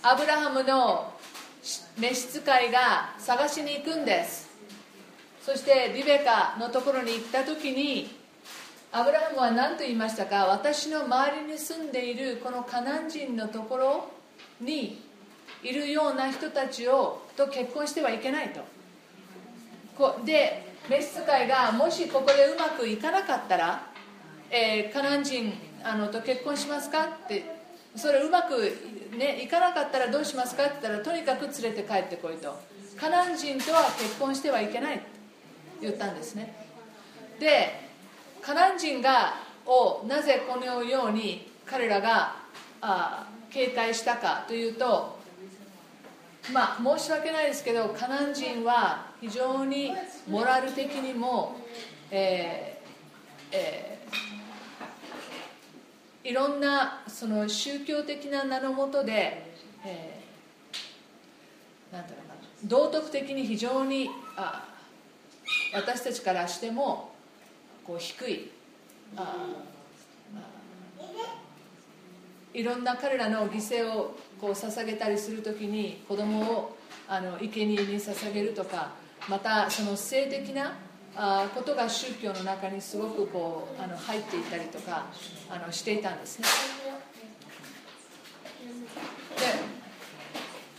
[0.00, 1.12] アブラハムの
[1.98, 4.48] 召使いが探しに行くんです。
[5.42, 8.14] そしてリベカのところに行った時に
[8.92, 14.08] アブラハムは何と言いましたか私の周りに住んでいるこのカナン人のところ
[14.60, 15.02] に
[15.64, 18.60] いるような人たちをと結婚してはいけないと。
[20.00, 23.86] こで召使いがもしここでうまくいかなかったら、
[24.50, 27.44] えーカナン人あのと結婚しますかって
[27.96, 28.76] それうまく、
[29.16, 32.58] ね、いかなかったらどうしますかって言ったらとにかく連れて帰ってこいと。
[32.96, 35.06] カナン人とは結婚してはいけないって
[35.80, 36.54] 言ったんですね。
[37.38, 37.88] で
[38.42, 39.34] カナン人が
[39.66, 42.36] をなぜこのように彼らが
[42.80, 45.18] あ警戒したかというと
[46.52, 49.92] まあ申し訳ないですけどカナン人は非常に
[50.28, 51.56] モラル的にも、
[52.10, 53.90] えーえー
[56.22, 62.24] いろんなその宗教的な名のもとで、えーなんていうな
[62.64, 64.68] 道徳的に非常にあ
[65.74, 67.12] 私たちからしても
[67.84, 68.50] こう低い
[69.16, 69.70] ああ
[72.52, 76.76] いろんな彼らの犠牲をこう捧げたりするときに子供を
[77.08, 78.92] あの生贄に捧げるとか
[79.28, 80.78] またその性的な
[81.14, 85.06] あことが宗教の中にすごくこうあの入っていたりとか
[85.50, 86.46] あのしていたんですね。
[89.36, 89.80] で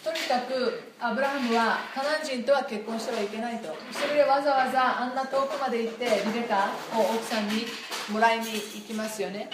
[0.03, 3.75] とにかくアブラハムはカナン人とは結婚してはいけないと。
[3.91, 7.65] それでわざわざあんな遠くまで行ってリベカを奥さんに
[8.09, 9.49] もらいに行きますよね。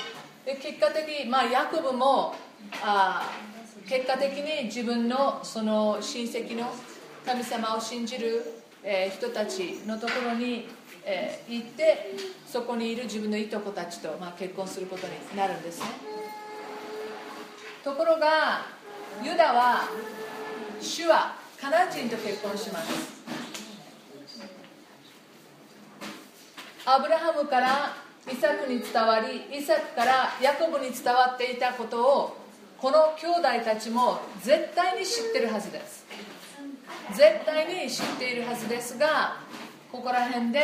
[0.45, 2.33] で結果的に、まあ、ヤコブも
[2.81, 3.29] あ
[3.87, 6.73] 結果的に自分のその親戚の
[7.25, 8.43] 神様を信じる、
[8.83, 10.67] え人たちのところに、
[11.05, 12.11] え行って
[12.45, 15.87] そこにいる自分のいとこたちと、ま、結婚することになるんですね。
[17.81, 18.65] ところが
[19.23, 19.87] ユダは
[20.81, 23.17] 主はカナ人と結婚します。
[26.85, 27.95] アブラハムから
[28.29, 32.46] イサクに伝わりイサクからヤコブに伝わっていたことを
[32.79, 36.05] この兄弟たちも絶対に知ってるはずです。
[37.13, 39.37] 絶対に知っているはずですが
[39.91, 40.61] ここら辺で、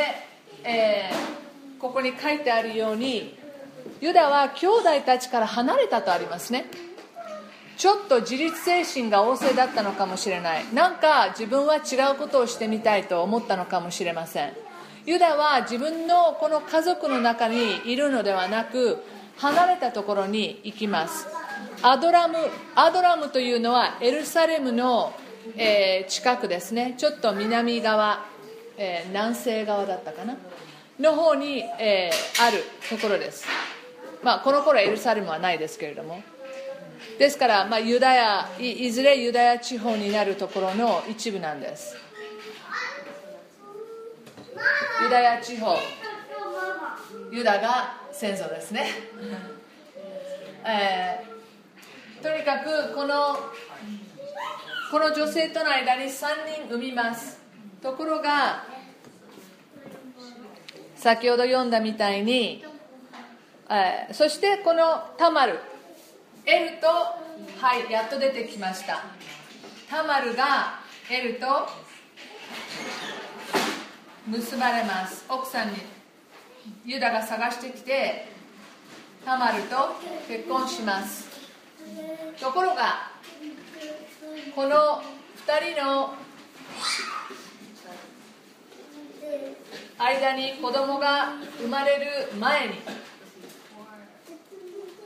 [0.63, 1.43] えー
[1.83, 3.37] ここに書いてあるように
[3.99, 6.63] ユダは兄弟たちから離れたとありますね。
[7.75, 10.73] ちょっと自立精神が旺盛だったのかもしれない。
[10.73, 14.53] なんか自分は違うことをしてみたいと思ったのかもしれません。
[15.05, 19.03] ユダは自分のこの家族の中にいるのではなく
[19.35, 21.27] 離れたところに行きます。
[21.85, 22.37] アドラム
[22.75, 25.11] アドラムというのはエルサレムの、
[25.57, 26.95] えー近くですね。
[26.97, 28.25] ちょっと南側、
[28.77, 30.37] えー南西側だったかな？
[30.97, 33.45] の方に、えーあるところです。
[34.23, 36.23] まあこの頃エルサレムはないですけれども。
[37.19, 41.97] ですから、まあ、ユダヤいずれユダヤ地方になるところの一部なんです。
[45.03, 45.75] ユダヤ地方
[47.29, 48.87] ユダが先祖ですね、
[50.63, 51.32] えー
[52.23, 53.35] とにかくこの
[54.89, 56.09] この女性との間に3
[56.67, 57.37] 人産みます。
[57.81, 58.63] ところが
[60.95, 62.63] 先ほど読んだみたいに、
[63.69, 65.59] えーそしてこのタマル
[66.45, 69.03] エルとはいやっと出てきました。
[69.89, 70.79] タマルが
[71.11, 71.45] エルと
[74.27, 75.25] 結ばれます。
[75.27, 75.75] 奥さんに
[76.85, 78.29] ユダが探してきて
[79.25, 79.75] タマルと
[80.29, 81.32] 結婚します。
[82.39, 83.11] ところが
[84.55, 85.01] この
[85.45, 86.13] 2人の
[89.97, 92.05] 間に子供が生まれる
[92.39, 92.73] 前に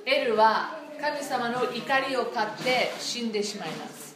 [0.06, 4.08] エルは神様の怒りを買って死んでしまいます。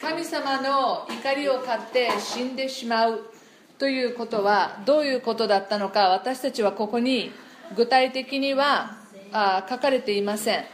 [0.00, 3.30] 神様の怒りを買って死んでしまう
[3.78, 7.32] ということはどういうことだったのか私たちはここに
[7.76, 8.99] 具体的には
[9.32, 10.64] あ書かれていません。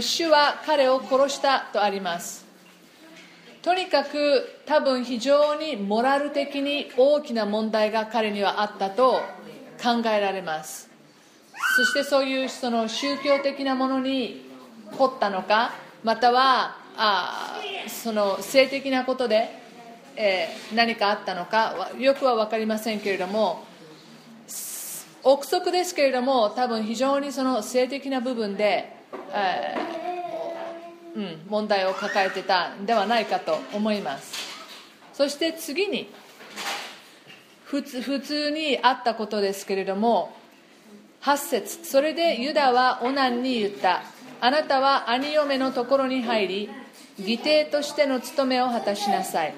[0.00, 2.46] 主は彼を殺したとあります。
[3.62, 9.20] とにかく多分非常にモラル的に大きな問題が彼にはあったと
[9.82, 10.90] 考えられます。
[11.76, 14.48] そしてそういうその宗教的なものに
[14.96, 19.50] 凝ったのかまたはあその性的なことで、
[20.16, 23.64] えー、何かあったのかよくは分かりませんけれども
[25.22, 28.96] 憶測ですけれども多分非常にその性的な部分で、
[29.32, 34.32] えー、うん、問題を抱えてたんではないかと思います。
[35.12, 36.10] そして次に
[37.64, 40.34] 普通普通にあったことですけれども
[41.22, 44.02] 8節それでユダはオナンに言った。
[44.42, 46.70] あなたは兄嫁のところに入り
[47.18, 49.54] 義弟としての務めを果たしなさい。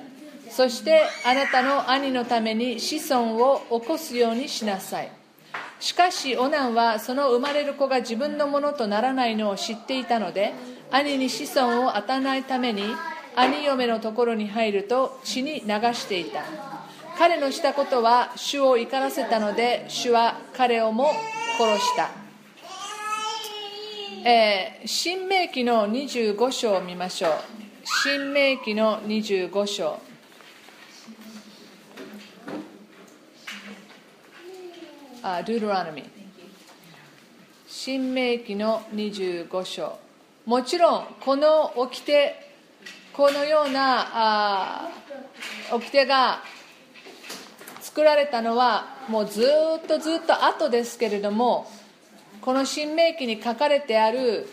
[0.51, 5.22] そしてあなたの兄のために子孫を起こすようにしなさい。
[5.83, 10.55] しかしオナンはその生まれる子が自分のものとならないのを知っていたので
[10.93, 12.85] 兄に子孫を与えないために
[13.35, 16.45] 兄嫁のところに入ると血に流していた。
[17.19, 21.11] 彼のしたことは主を怒らせたので主は彼をも
[21.59, 22.11] 殺した。
[24.25, 27.33] えー、新明記の25章を見ましょう。
[28.05, 30.12] 新明記の25章。
[35.25, 36.03] あドゥーラノミ
[37.69, 39.97] 新明記の25章。
[40.47, 42.35] もちろんこの掟
[43.13, 44.91] このようなあ
[45.71, 46.43] 掟が
[47.81, 49.47] 作られたのはもうず
[49.83, 51.71] っとずっと後ですけれども
[52.41, 54.49] この新明記に書かれてある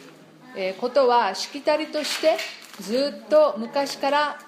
[0.80, 2.38] ことはしきたりとして
[2.80, 4.40] ずっと昔から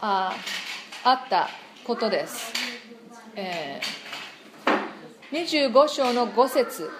[0.00, 0.32] あ
[1.04, 1.48] あった
[1.84, 2.52] ことです、
[3.36, 3.99] えー
[5.32, 6.90] 25章の5節。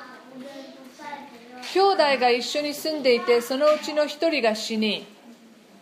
[1.74, 5.06] 兄弟が一緒に住んでいてそのうちの1人が死に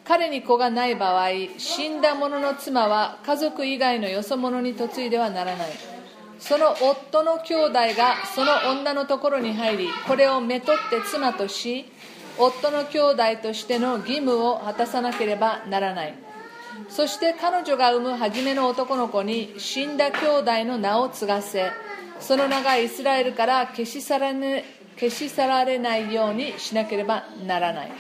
[0.05, 5.69] 彼に子がない場合死んだ者の妻は家族以外のよそ者に嫁いではならない。
[6.39, 11.85] その夫の兄弟がその女のところに入りこれをめとって妻とし
[12.39, 16.15] 夫の兄弟としての義務を果たさなければならない。
[16.89, 21.71] そして彼女が産む初めの男の子に死んだ兄弟の名を継がせ
[22.21, 24.65] その名がイスラエルから消し去ら,、ね、
[24.99, 27.93] 消し去られないようにしなければならない。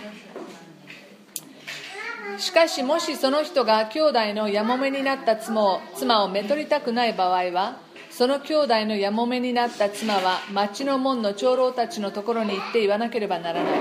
[2.38, 7.78] しかしもしその人が兄弟のやもめになった妻を妻をめとりたくない場合は
[8.10, 13.80] その兄弟のやもめになった妻は町の門の長老たちのところに行って言わなければならない。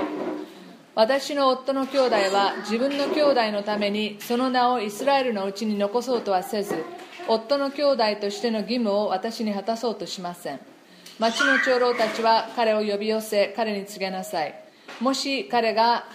[0.94, 6.74] 私の夫の兄弟は自分の兄弟のためにその名をイスラエルのうちに残そうとはせず
[7.28, 10.60] 夫の兄弟としての義務を私に果たそうとしません。
[11.18, 14.54] 町の長老たちは彼を呼び寄せ彼に告げなさい。
[15.00, 16.06] もし彼が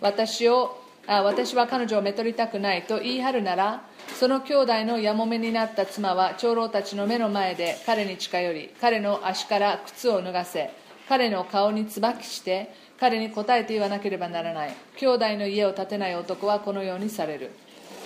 [0.00, 3.82] 私をあ私は彼女をめとりたくないと言い張るなら
[4.18, 10.70] その兄弟のやもめになった妻は長老たちの目の前で彼に近寄り彼の足から靴を脱がせ
[11.08, 14.74] 彼の顔に椿して彼に答えて言わなければならない。
[14.98, 17.50] 兄弟の家を建てない男はこのようにされる。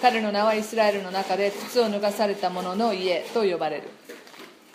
[0.04, 3.84] 彼の名はイスラエルの中で靴を脱がされた者の家と呼ばれる。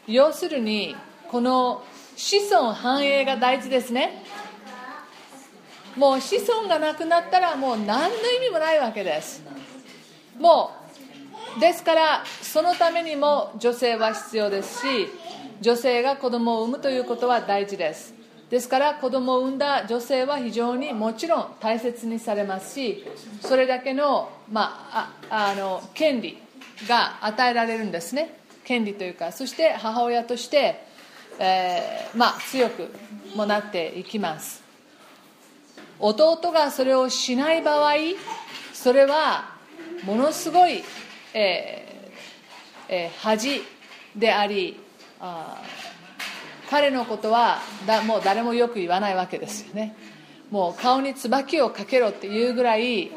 [0.08, 0.96] 要するに
[1.30, 1.84] この
[2.16, 4.24] 子孫繁栄が大事ですね。
[5.96, 9.44] もう子孫がなくなったらもう何の意味もないわけです。
[10.40, 10.72] も
[11.58, 15.10] うですからそのためにも女性は必要ですし
[15.62, 18.19] 女性が子供を産むということは大事です。
[18.50, 23.06] ですから子供を産んだ女性は非常にもちろん大切にされますし
[23.42, 26.38] それだけの,、まあ、あの権利
[26.88, 28.38] が与えられるんですね。
[28.64, 30.84] 権利というかそして母親として、
[31.40, 32.88] えー、まあ、強く
[33.36, 34.64] もなっていきます。
[36.00, 37.94] 弟がそれをしない場合
[38.74, 39.56] それは
[40.06, 40.84] ものすごい、
[41.34, 43.62] えーえー、恥
[44.16, 44.80] であり
[45.20, 45.62] あ
[46.70, 49.96] 彼のことはだもう誰もよく言わないわけですよね。
[50.52, 53.12] もう顔に椿をかけろっていうぐらい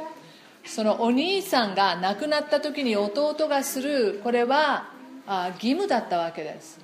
[0.64, 4.90] そのお兄さんが亡くなった時に弟がするこれは
[5.26, 6.80] あ義務だったわけです。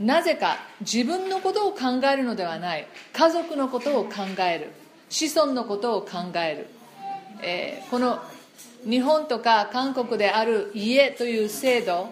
[0.00, 2.86] なぜか自分のことを考えるのではない。
[3.12, 4.10] 家族のことを考
[4.40, 4.72] える。
[5.08, 6.66] 子孫のことを考える、
[7.42, 8.18] えー、この
[8.88, 12.08] 日本とか韓国である家という制度、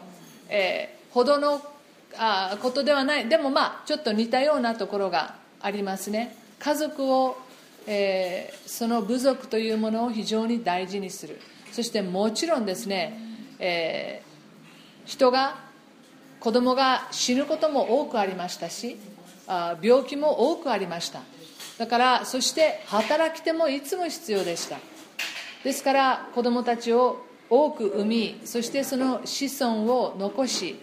[0.50, 1.62] えー、ほどの
[2.16, 3.28] あことではない。
[3.28, 6.36] でもまあちょっと似たようなところがありますね。
[6.58, 7.36] 家族を、
[7.86, 11.40] えー、その部族というものを非常に大事にする。
[11.72, 13.18] そしてもちろんですね、
[13.58, 15.56] えー、人が
[16.40, 18.98] 子供が死ぬことも多くありましたし
[19.46, 21.20] あ病気も多くありました。
[21.78, 24.78] だからそして働き手もいつも必要でした。
[25.64, 30.76] ですから子供たちを多く産みそしてその子孫を残し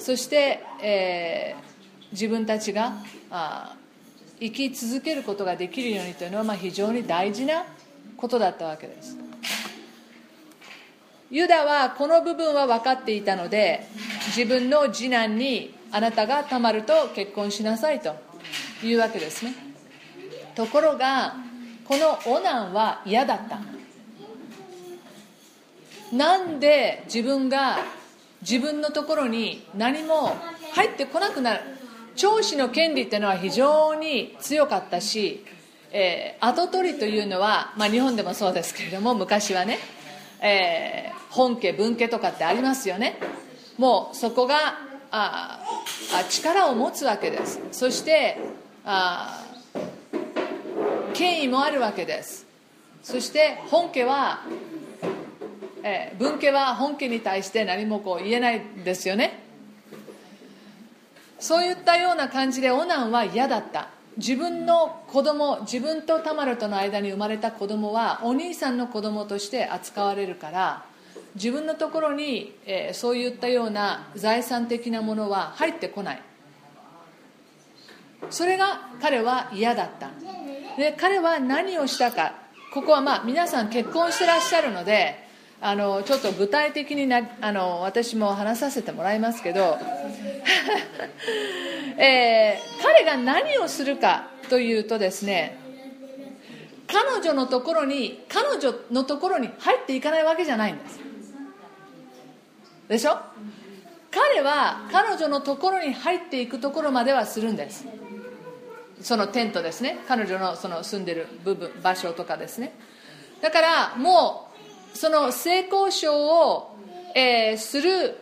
[0.00, 2.94] そして、えー、自分たちが
[3.30, 3.76] あ
[4.40, 7.66] 生き続けることができるようにというのは、まあ、非常に大事な
[8.16, 9.16] ことだったわけです。
[11.30, 13.86] ユダはこの部分は分かっていたので
[14.34, 18.16] 自分の次男にあなたがたまると結婚しなさいと
[18.82, 19.54] いうわけですね。
[20.56, 21.36] ところが
[21.84, 23.60] このオナンは嫌だった。
[26.16, 27.78] なんで自分が
[28.42, 30.36] 自分のところに何も
[30.72, 31.60] 入ってこなくなる。
[32.16, 35.44] 長子の権利っていうのは非常に強かったし、
[35.92, 39.78] えー、跡取りというのは、まあ、日本でもそうですけれども昔はね、
[40.40, 43.18] えー、本家分家とかってありますよね。
[43.78, 44.78] もうそこが
[45.10, 45.60] あ
[46.14, 47.60] あ力を持つわけです。
[47.72, 48.38] そして
[48.84, 49.44] あ
[51.14, 52.46] 権威もあるわけです。
[53.02, 54.42] そして本家は
[55.82, 59.40] えー、分家は本家に対して何もこう言えないですよね。
[61.38, 63.88] そういったような感じでオナンは嫌だった。
[64.16, 70.84] 自分の子供自分とタマルとの間に生まれた子供はお兄さんの子供として扱われるから
[71.36, 76.22] 自分のところに、えー、そういったような財産的なものは入ってこない。
[78.28, 80.10] それが彼は嫌だった。
[80.76, 82.34] で彼は何をしたか。
[82.74, 85.29] ここはまあ皆さん結婚してらっしゃるので
[85.62, 89.76] あのちょっと具体的になあの私も話させてもらいますけど、
[91.98, 95.58] えー、彼が何をするかというとですね
[96.86, 100.98] 彼女のところに彼女のところに入っていかないわけじゃないんです。
[102.88, 103.18] でしょ？
[104.10, 107.86] 彼は彼女のところに入っていくところまではするんです。
[109.02, 109.98] そのテントですね。
[110.08, 112.72] 彼女のその住んでる部分場所とかですね。
[113.40, 114.49] だからもう
[114.94, 116.76] その性交渉を、
[117.14, 118.18] えー、する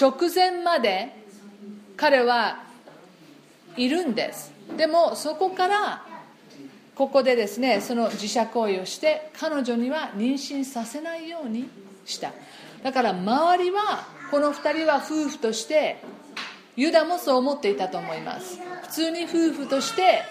[0.00, 1.16] 直前まで
[1.96, 2.62] 彼は
[3.76, 4.52] いるんです。
[4.76, 6.04] でもそこから
[6.94, 11.68] ここでですねその自社行為をして彼女には妊娠させないように
[12.04, 12.32] した。
[12.82, 16.02] だから周りはこの2人は夫婦として
[16.76, 18.60] ユダもそう思っていたと思います。
[18.82, 20.22] 普通に夫婦として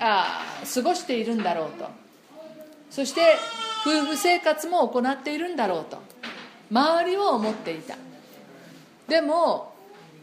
[0.00, 0.42] あ
[0.74, 1.88] 過ごしているんだろうと。
[2.90, 3.36] そして
[3.84, 5.98] 夫婦生活も行っているんだろうと。
[6.70, 7.96] 周りは思っていた。
[9.06, 9.72] でも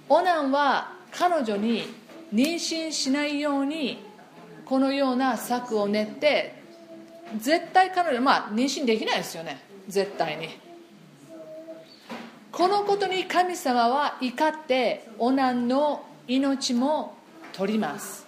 [0.10, 1.88] オナンは彼女に
[2.34, 4.04] 妊娠しないように
[4.66, 6.62] このような策を練って
[7.38, 9.62] 絶対彼女まあ妊娠できないですよね。
[9.88, 10.50] 絶対に。
[12.52, 17.16] このことに神様は怒ってオナンの命も
[17.54, 18.26] 取ります。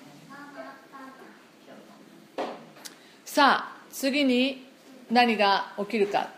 [3.25, 4.66] さあ次に
[5.11, 6.29] 何が起きるか。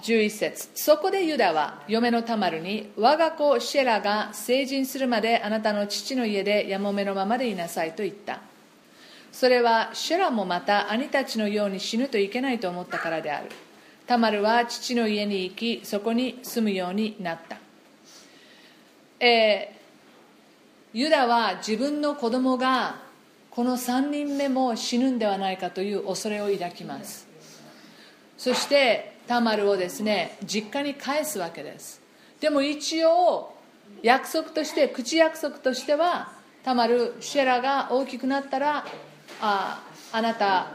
[0.00, 0.70] 11節。
[0.74, 8.40] そこでユダは嫁のタマルに我が子シェラが成人するまであなたの父の家でやもめのままでいなさいと言った。
[9.30, 13.50] それはシェラもまた兄たちのように死ぬといけないと思ったからである。
[14.06, 17.58] タマルは父の家に行きそこに住むようになった、
[19.20, 22.96] えー、ユダは自分の子供が
[23.54, 27.28] この3人目も死ぬんではないかという恐れを抱きます。
[28.38, 32.00] そしてタマルをですね実家に返すわけです。
[32.40, 33.54] でも一応
[34.02, 36.32] 約束として口約束としては
[36.64, 38.86] タマルシェラが大きくなったら
[39.42, 39.82] あ
[40.12, 40.68] あなた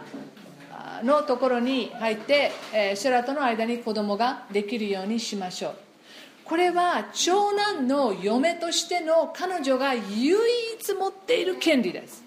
[1.03, 5.75] のところに入って、えー、シェラとの間に子供ができるようにしましょう。
[6.45, 10.37] これは長男の嫁としての彼女が唯
[10.79, 12.26] 一持っている権利です。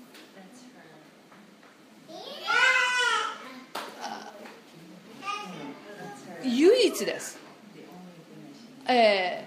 [6.45, 7.39] 唯一です、
[8.89, 9.47] え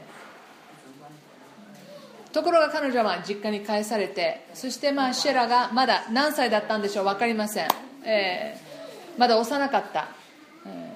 [2.30, 7.68] ー、ところが彼女は実家に帰されてそしてまあシェラがまだ何歳だったんでしょう分かりません、
[8.06, 10.08] えー、まだ幼かった、
[10.66, 10.92] え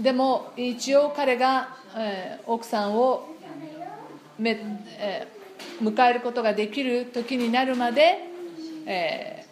[0.00, 3.28] ー、でも一応彼が、えー、奥さんを
[4.38, 4.58] め、
[4.98, 8.18] えー、迎えることができる時になるまで、
[8.86, 9.46] え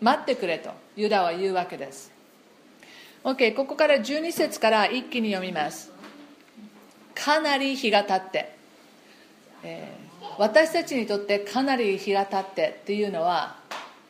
[0.00, 2.13] ー、待ってくれとユダは言うわけです。
[3.24, 5.90] OK ここから12節から一気に読みます。
[7.14, 8.54] かなり日が経って、
[9.62, 13.56] えー、私たちにとってかなり日が経ってっていうのは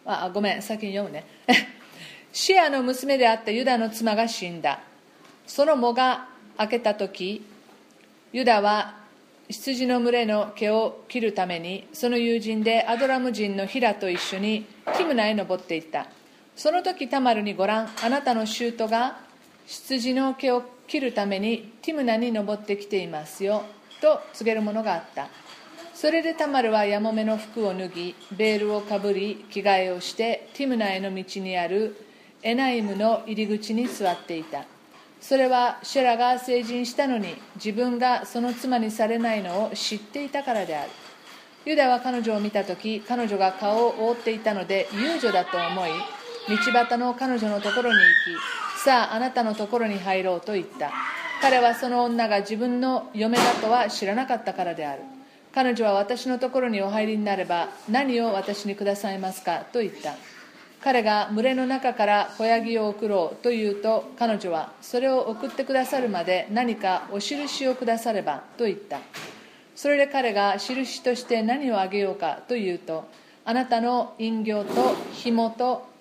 [0.04, 1.24] あごめん先に読むね。
[2.32, 4.80] シェアの娘であったユダの妻が死んだ。
[5.46, 6.26] その藻が
[6.58, 7.46] 明けた時
[8.32, 8.96] ユダは
[9.48, 16.08] 羊の群れの毛を切るためにその友人でアドラム人のヒラと一緒にティムナへ登っていった。
[16.56, 19.18] その時タマルにご覧あなたの舅が
[19.66, 23.64] 羊の毛を切るためにティムナに登ってきていますよ
[24.00, 25.28] と告げるものがあった。
[25.94, 31.96] それでタマルはやもめの服を脱ぎベールをかぶり着替えをしてティムナへの道にある
[32.42, 34.64] エナイムの入り口に座っていた。
[35.20, 40.90] それはシェラが成人したのに自分がその妻にされないのを知っていたからである。
[41.64, 45.90] ユダは彼女を見た時彼女が顔を覆っていたので遊女だと思い
[46.46, 48.04] 道端の彼女のところに行
[48.78, 50.92] きさああなたのところに入ろうと言った。
[51.40, 55.02] 彼はその女が自分の嫁だとは知らなかったからである。
[55.54, 60.14] 彼女は私のところにお入りになれば何を私にくださいますかと言った。
[60.82, 69.00] 彼が群れの中から子ヤギを送ろうと言うと彼女はそれを送ってくださるまで何かお印をくださればと言った。
[69.74, 73.08] それで彼が印として何をあげようかと言うと
[73.46, 75.93] あなたの印形と紐と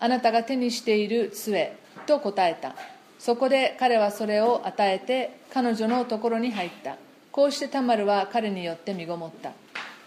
[0.00, 1.76] あなたが手にしている杖
[2.06, 2.74] と答えた。
[3.18, 6.96] そこで彼はそれを与えて彼女のところに入った。
[7.32, 9.52] こうしてタマルは彼によって身ごもった。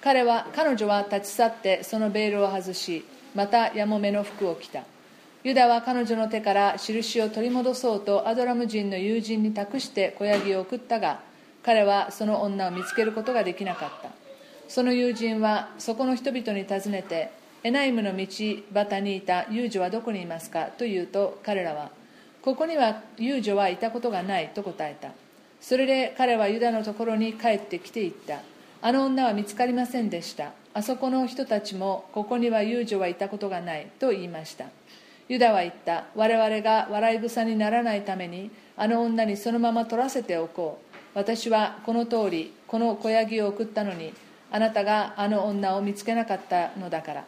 [0.01, 4.83] 彼は彼女は立ち去ってそのベールを外しまたやもめの服を着た。
[5.43, 11.21] ユダは彼女の手から印を取り戻そうとアドラム人の友人に託して小ヤギを送ったが
[11.63, 14.09] 彼はその女を見つけることができなかった。
[14.67, 17.31] その友人はそこの人々に尋ねて
[17.67, 18.25] エナイムの道
[18.73, 21.91] 端にいた遊女はどこにいますかと言うと彼らは
[22.41, 25.09] ここには遊女はいたことがないと答えた。
[25.59, 28.39] それで彼はユダのところに帰ってきていった
[28.81, 30.53] あの女は見つかりませんでした。
[30.73, 34.67] あそこの人たちもここには遊女はいたことがないと言いました。
[35.27, 40.97] ユダは言った我々が笑い草にならないためにあの女にそのまま取らせておこう。
[41.15, 44.13] 私はこの通りこの小ヤギを送ったのに
[44.53, 47.25] あなたがあの女を見つけなかったのだから。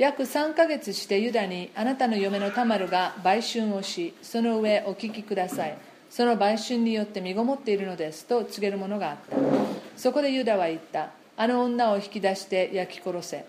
[0.00, 5.76] 約3ヶ月してユダにあなたの嫁のタマルが売春をしその上お聞きください。
[6.08, 9.36] その売春によって身ごもっているのですと告げるものがあった。
[9.98, 11.10] そこでユダは言った。
[11.36, 13.44] あの女を引き出して焼き殺せ。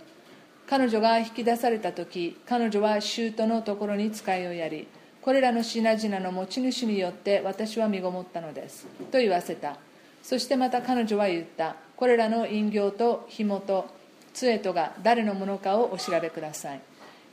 [0.67, 4.87] 彼女が引き出された時彼女は舅のところに使いをやり
[5.21, 8.87] これらの品々の持ち主によって私は身ごもったのです。
[9.09, 9.77] と言わせた。
[10.21, 11.77] そしてまた彼女は言った。
[11.95, 14.00] これらの印形と紐と
[14.33, 16.81] 杖とが誰のものかをお調べください。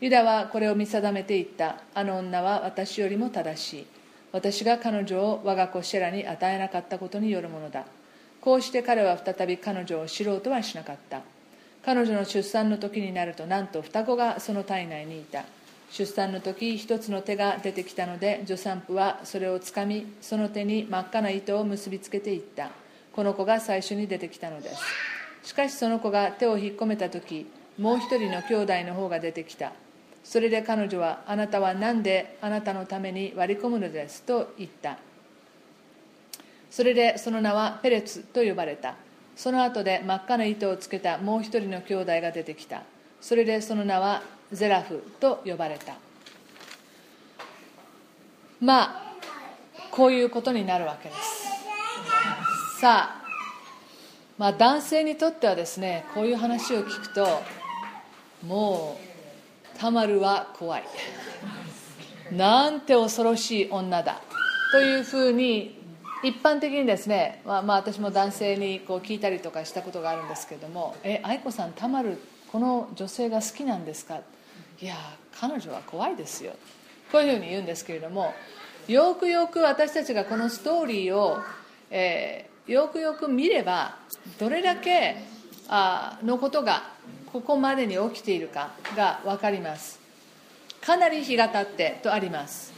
[0.00, 1.80] ユダはこれを見定めていった。
[1.94, 3.86] あの女は私よりも正しい。
[4.30, 7.84] 私が彼女を我が子シェラに与えなかったことによるものだ。
[8.40, 11.22] こうして彼は再び彼女を知ろうとはしなかった。
[11.84, 15.44] 彼女の出産の時になるとなんと双子がその体内にいた。
[15.90, 22.70] 出産の時一つの手が出てきたので助産婦はそれをつかみその手に真っ赤な糸を結びつけていった。
[23.12, 25.17] この子が最初に出てきたのです。
[25.42, 27.46] しかしその子が手を引っ込めた時
[27.78, 29.72] もう一人の兄弟の方が出てきた。
[30.24, 34.22] それで彼女はあなたは何であなたのために割り込むのです？
[34.22, 34.98] と言った。
[36.70, 38.94] それでその名はペレツと呼ばれた。
[39.36, 42.82] その後で真っ赤な糸をつけたもう一人の兄弟が出てきた。
[43.20, 44.22] それでその名は
[44.52, 45.94] ゼラフと呼ばれた。
[48.60, 49.14] まあ
[49.90, 52.80] こういうことになるわけです。
[52.80, 53.27] さあ
[54.38, 57.26] まあ男性にとってはですねこういう話を聞くと
[58.46, 60.84] もうタマルは怖い。
[62.32, 64.20] なんて恐ろしい女だ。
[64.70, 65.78] というふうに
[66.22, 72.18] 一般的にですね、まあ、まあ私も男性にこう聞いたりとかしたことがあるんですけども「え愛子さんたまる
[72.52, 74.20] この女性が好きなんですか?」
[74.80, 74.94] いや
[75.40, 76.52] 彼女は怖いですよ。
[77.10, 78.34] こういうふうに言うんですけれども
[78.86, 81.38] よくよく私たちがこのストーリーを、
[81.90, 83.96] え、よくよく見れば
[84.38, 85.16] どれだけ
[85.68, 86.90] あのことが
[87.32, 89.98] ここまでに起きているかが分かります。
[90.80, 92.72] かなり日が経ってとあります。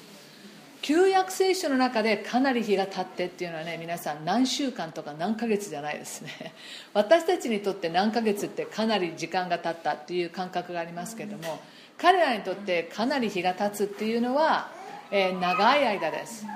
[0.80, 6.55] 旧約聖書の中でかなり日が経ってっていうのはね皆さん何週間とか何ヶ月じゃないですね。
[6.95, 11.61] 私たちにとって何ヶ月ってかなり時間が経ったっていう感覚がありますけれども
[11.99, 14.70] 彼らにとってかなり日が経つっていうのは、
[15.11, 16.47] えー、長い間です。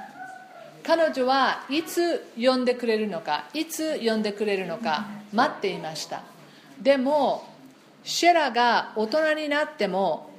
[0.87, 6.23] 彼女はいつ呼んでくれるのかいつ呼んでくれるのか待っていました。
[6.81, 7.49] でも
[8.05, 10.31] シェラが大人になっても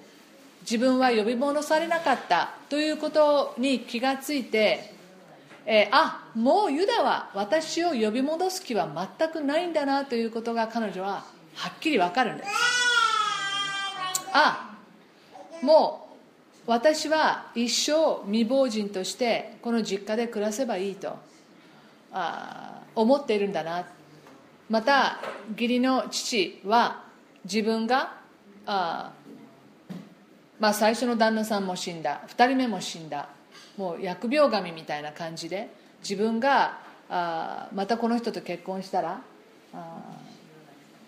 [0.62, 4.93] 自分は呼び戻されなかったということに気がついて、
[5.66, 8.88] えー、あもうユダは私を呼び戻す気は
[9.18, 11.26] 全くないんだなということが彼女は
[11.56, 12.50] はっきり分かるんです。
[14.34, 14.76] あ
[15.62, 16.05] もう
[16.68, 21.18] 私は一生未亡人としてこの実家で暮らせばいいと
[22.11, 23.86] あ思っているんだな。
[24.70, 25.20] また
[25.51, 27.03] 義理の父は
[27.43, 28.18] 自分が
[28.66, 29.11] あ、
[30.59, 32.22] まあ、最初の旦那さんも死んだ。
[32.30, 33.30] 2人目も死んだ。
[33.78, 35.70] もう疫病神みたいな感じで
[36.01, 39.22] 自分があまたこの人と結婚したら
[39.74, 40.01] あ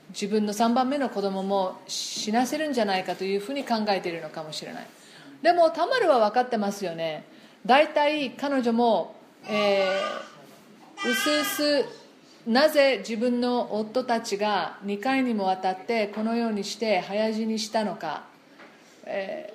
[0.10, 4.88] 自分の3番目の子供も死なせるんじゃないかというふうに考えているのかもしれない。
[5.42, 7.26] でもタマルは分かってますよね。
[7.66, 9.16] 大体彼女も、
[9.48, 11.86] えー、うすうす
[12.48, 18.24] なぜ自分の夫たちが2回にもわたってこのようにして早死にしたのか、
[19.06, 19.54] え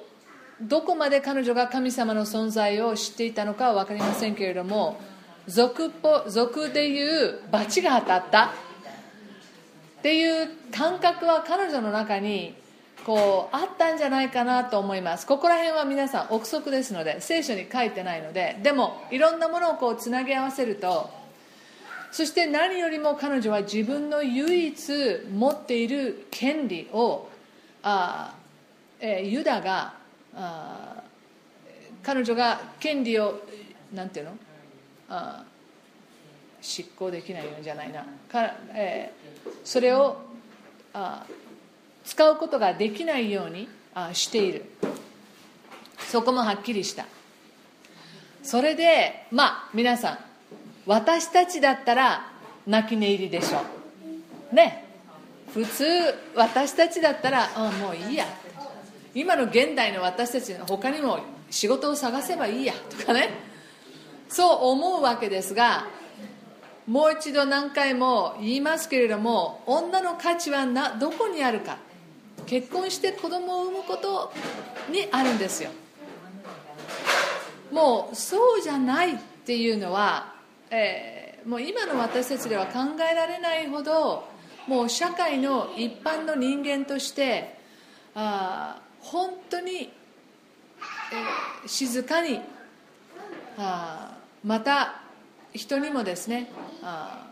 [0.62, 5.00] ー、どこまで彼女が神様の存在を知っていたのかは分かりませんけれども
[5.46, 8.50] 俗ぽ俗でいう罰が当たったっ
[10.02, 12.54] ていう感覚は彼女の中に
[13.04, 15.26] こうあったんじゃないかなと思います。
[15.26, 21.10] ここら辺は皆さん憶測ですので聖書に書いてないのででもいろんなものをこうつなぎ合わせると
[22.10, 24.76] そして何よりも彼女は自分の唯一
[25.32, 27.28] 持っている権利を
[27.82, 28.34] あ、
[29.00, 29.94] えー、ユダが
[30.34, 31.02] あ
[32.02, 33.40] 彼女が権利を
[33.94, 34.32] なんていうの？
[35.08, 35.44] あ
[36.60, 38.04] 執行できないんじゃないな。
[38.30, 40.16] か、えー、それを
[40.94, 41.24] あ
[42.04, 43.68] 使うことができないように
[44.12, 44.64] している。
[45.98, 47.06] そこもはっきりした。
[48.42, 50.18] それでまあ皆さん
[50.86, 52.26] 私たちだったら
[52.66, 53.62] 泣き寝入りでしょ。
[54.52, 54.84] うね。
[55.54, 55.84] 普通
[56.34, 58.26] 私たちだったらあもういいや。
[59.14, 62.74] 今の現代の私たちの他にも仕事を探せばいいや。
[62.90, 63.30] とかね。
[64.28, 65.86] そう思うわけですが
[66.86, 71.76] もう一度何回も言いますけれども女の価値はなどこにあるか。
[72.46, 74.32] 結婚して子供を産むこと
[74.90, 75.70] にあるんですよ。
[77.72, 80.34] もうそうじゃないっていうのは、
[80.70, 82.80] えー、もう今の私たちでは考
[83.10, 84.24] えられないほど
[84.66, 87.56] もう社会の一般の人間として
[88.14, 92.40] あ本当に、えー、静かに
[93.56, 95.00] あまた
[95.54, 96.50] 人にもですね
[96.82, 97.26] あ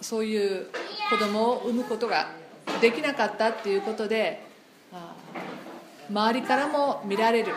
[0.00, 0.68] そういう
[1.10, 2.30] 子供を産むことが
[2.80, 4.42] できなかったっていうことで
[6.10, 7.52] 周りからも見られる。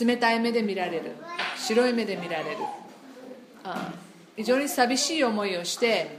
[0.00, 1.16] 冷たい目で見られる。
[1.58, 2.58] 白い目で見られる。
[4.36, 6.16] 非常に寂しい思いをして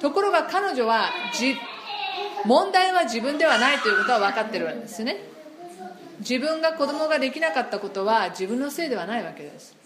[0.00, 1.10] ところが彼女は
[2.44, 5.16] 問題は自分ではないということは分かってるんですね。
[6.20, 9.76] 自分が子供ができなかったことは自分のせいではないわけです。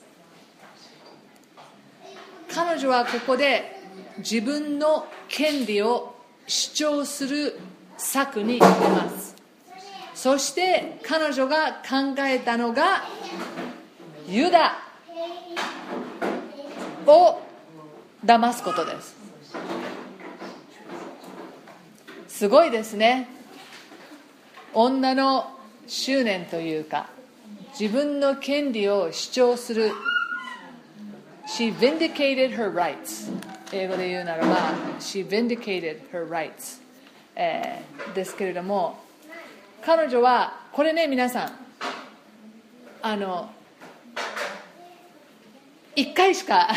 [2.54, 3.80] 彼女はここで
[4.18, 6.14] 自分の権利を
[6.48, 7.60] 主張する
[7.98, 9.36] 策に出ます。
[10.14, 13.04] そして彼女が考えたのが
[14.26, 14.78] ユダ
[17.06, 17.40] を
[18.24, 19.16] 騙すことです。
[22.26, 23.28] すごいですね。
[24.72, 25.50] 女の
[25.86, 27.08] 執念というか
[27.78, 29.92] 自分の権利を主張する。
[31.46, 33.30] She vindicated her rights.
[33.72, 34.56] 英語で言うならば
[34.98, 36.80] She vindicated her rights、
[37.36, 38.98] えー、ですけれども
[39.84, 41.52] 彼女はこれね皆さん
[43.02, 43.50] あの
[45.96, 46.68] 1回しか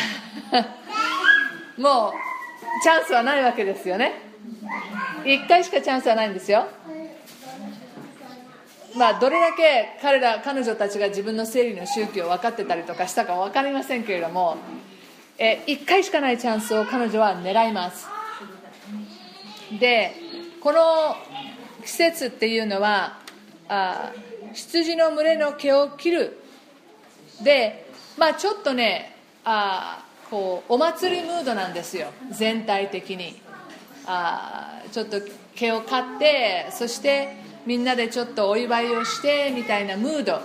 [1.78, 2.12] もう
[2.82, 4.20] チャンスはないわけですよね。
[5.24, 6.66] 1回しかチャンスはないんですよ。
[8.96, 14.56] まあどれだけ彼ら彼女たちが自分の生理の周期を分かってたりとかしたか分かりませんけれども
[15.38, 18.06] え1回しかないチャンスを彼女は狙います。
[19.80, 20.14] で
[20.60, 21.16] この
[21.82, 23.18] 季節っていうのは
[23.68, 24.12] あ
[24.52, 26.38] 羊の群れの毛を切る。
[27.42, 27.86] で
[28.18, 32.08] まあちょっとねあこうお祭りムードなんですよ。
[32.30, 33.40] 全体的に。
[34.06, 35.18] あちょっと
[35.54, 40.40] 毛を刈ってそしてみんなでちょっとお祝いをしてみたいなムード。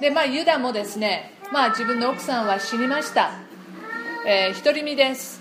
[0.00, 3.47] でまあユダもですねまあ自分の奥さんは死にました。
[4.30, 5.40] えー、独り身です。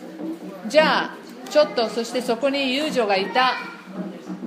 [0.69, 1.17] じゃあ
[1.49, 3.55] ちょっとそしてそこに遊女がいた。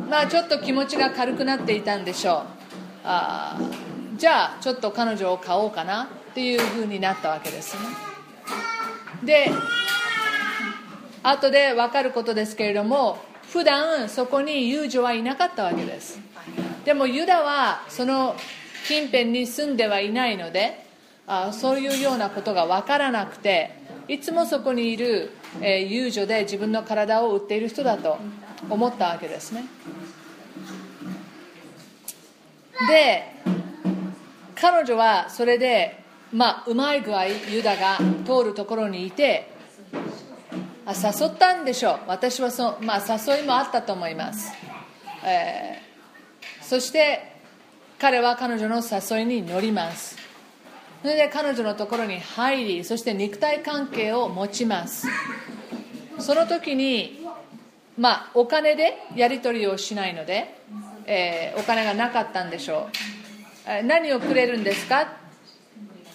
[0.09, 2.45] まあちょっと気持ちが軽くなっていたんでしょう。
[3.05, 3.59] あ
[4.16, 7.82] じゃあちょっと彼女を買おうかなっていうふうになったわけですね。
[9.24, 9.51] で
[11.22, 13.18] 後で分かることですけれども
[13.53, 16.18] 普段そこに遊女はいなかったわけです。
[16.86, 18.34] でもユダはその
[18.88, 20.86] 近辺に住んではいないので
[21.26, 23.78] あそういうようなことが分からなくて
[24.09, 25.30] いつもそこにいる、
[25.61, 28.18] えー、遊女で自分の体を売っている人だと
[28.68, 29.64] 思ったわけですね。
[32.88, 33.24] で
[34.55, 39.51] 彼女はそれでまあうまい具合ユダが通るところにいて
[40.86, 42.01] あ誘ったんでしょう。
[42.09, 44.53] 私はそ、まあ、誘いもあったと思います、
[45.24, 47.36] えー、そして
[47.98, 50.20] 彼は彼女の誘いに乗ります。
[51.03, 55.09] それで彼女のところに入りそして肉体関係を持ちます。
[56.18, 57.26] その時に
[57.98, 60.55] まあお金でやり取りをしないので、
[61.07, 62.88] えー、お金がなかったんでしょ
[63.82, 63.84] う。
[63.84, 65.07] 何をくれるんですかっ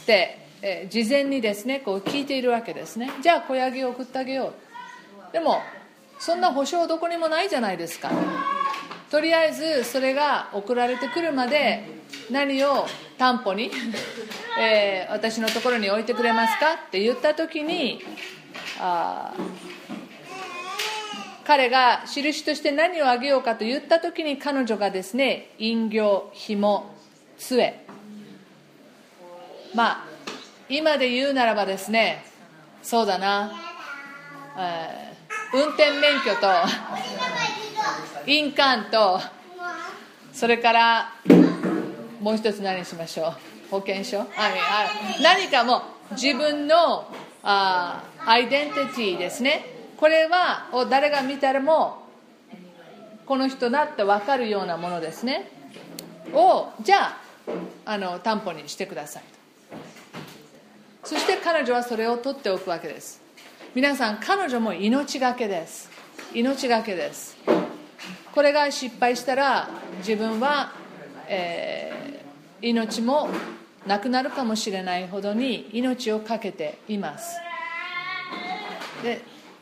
[0.05, 3.09] て、えー、事前にですねこう聞いているわけですね。
[3.23, 4.53] じゃあ小ヤギを送ってあげよ
[5.29, 5.33] う。
[5.33, 5.61] でも
[6.19, 8.11] そんな保証どこにもないじゃないですか。
[9.09, 11.83] とりあえずそれが送られてくるまで
[12.31, 12.87] 何を
[13.17, 13.71] 担保に、
[14.59, 18.03] えー、私のところに置いてくれますかって言った時に
[18.79, 19.33] あ
[21.45, 26.91] 彼が印として何をあげようかと言った時に彼女がですね陰形紐
[27.37, 27.85] 杖。
[29.75, 30.05] まあ
[30.67, 32.25] 今で言うならばですね
[32.81, 33.51] そうだな、
[34.57, 36.47] えー、運転免許と
[38.25, 39.19] 印鑑と
[40.33, 41.13] それから
[42.21, 43.33] もう一つ何しましょう？
[43.71, 44.25] 保険証？
[45.21, 45.81] 何かも
[46.11, 47.07] 自分の
[47.43, 49.65] あアイデンティティですね。
[49.97, 52.03] これはを誰が見たらも
[53.25, 55.49] この人だって分かるようなものですね。
[56.33, 57.17] をじゃあ
[57.85, 59.23] あの担保にしてください。
[61.03, 63.21] そして彼女はそれを取っておくわけです。
[63.75, 65.89] 皆さん彼女も命がけです。
[66.33, 67.37] 命がけです。
[68.33, 70.73] これが失敗したら自分は、
[71.27, 73.29] えー、命も
[73.85, 77.37] なくなるかもしれないほどに命を懸けています。
[79.03, 79.21] で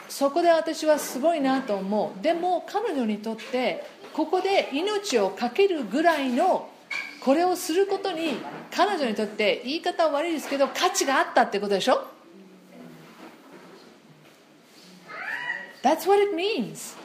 [0.10, 2.22] そこで私はすごいなと思う。
[2.24, 6.70] でも彼女にとってここで命を懸けるぐらいの
[7.24, 8.38] これをすることに
[8.70, 12.06] 彼女にとって言い方は悪いですけど価値があったってことでしょ
[15.82, 16.96] ？That's what it means.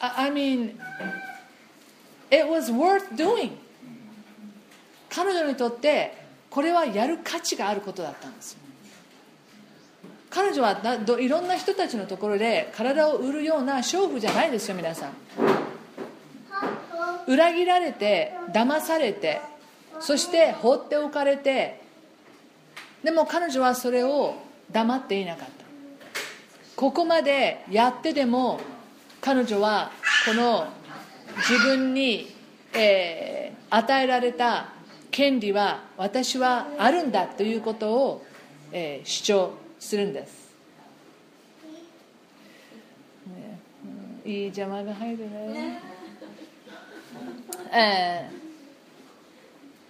[0.00, 0.78] I mean,
[2.30, 3.52] it was worth doing.
[5.10, 6.16] 彼女にとって
[6.48, 8.56] これはやる価値があることだったんです。
[10.30, 10.80] 彼女は
[11.18, 15.12] いろんな人たちのところで体を売るような娼婦じゃないですよ皆さん。
[17.26, 19.40] 裏切られて騙されて
[19.98, 21.80] そして放っておかれて
[23.04, 24.36] でも彼女はそれを
[24.70, 25.52] 黙っていなかった。
[26.76, 28.60] ここまでやってでも
[29.20, 29.90] 彼女は
[30.26, 30.66] この
[31.48, 32.34] 自分に、
[32.72, 34.72] えー、与えられた
[35.10, 38.24] 権利は私はあるんだということを、
[38.72, 40.54] えー、主張するんです、
[43.26, 43.60] ね、
[44.24, 45.82] いい邪魔が入るね、
[47.72, 48.30] え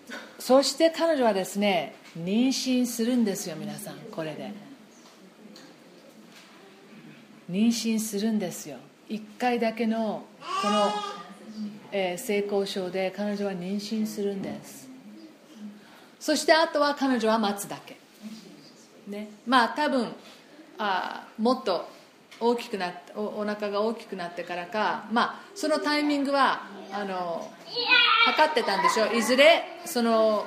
[0.09, 3.97] ー、そして彼女はですね妊娠するんですよ皆さん。
[4.11, 4.53] これで。
[7.51, 8.76] 妊娠するんですよ
[9.11, 10.24] 1回だけの
[10.62, 10.88] この、
[11.90, 14.88] えー、成功症で彼女は妊娠するんです。
[16.20, 17.96] そしてあとは彼女は待つだけ、
[19.08, 20.12] ね、まあ多分
[20.78, 21.88] あもっと
[22.38, 27.50] 大きくなっておお腹が大きくなってからか、まあ、そのタイミングはあの
[28.26, 29.12] 測ってたんでしょ。
[29.12, 30.46] いずれその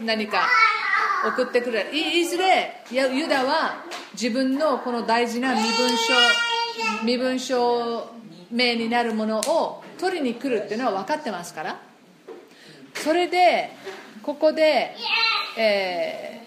[0.00, 0.48] 何か
[1.24, 1.94] 送ってくる。
[1.94, 3.84] いいずれユダは
[4.14, 6.55] 自分のこの大事な身分証
[7.04, 8.10] 身分証
[8.50, 11.80] 明になるものを取りに来るっていうのは分かってますから。
[12.94, 13.70] それで
[14.22, 14.96] ここで、
[15.56, 16.42] え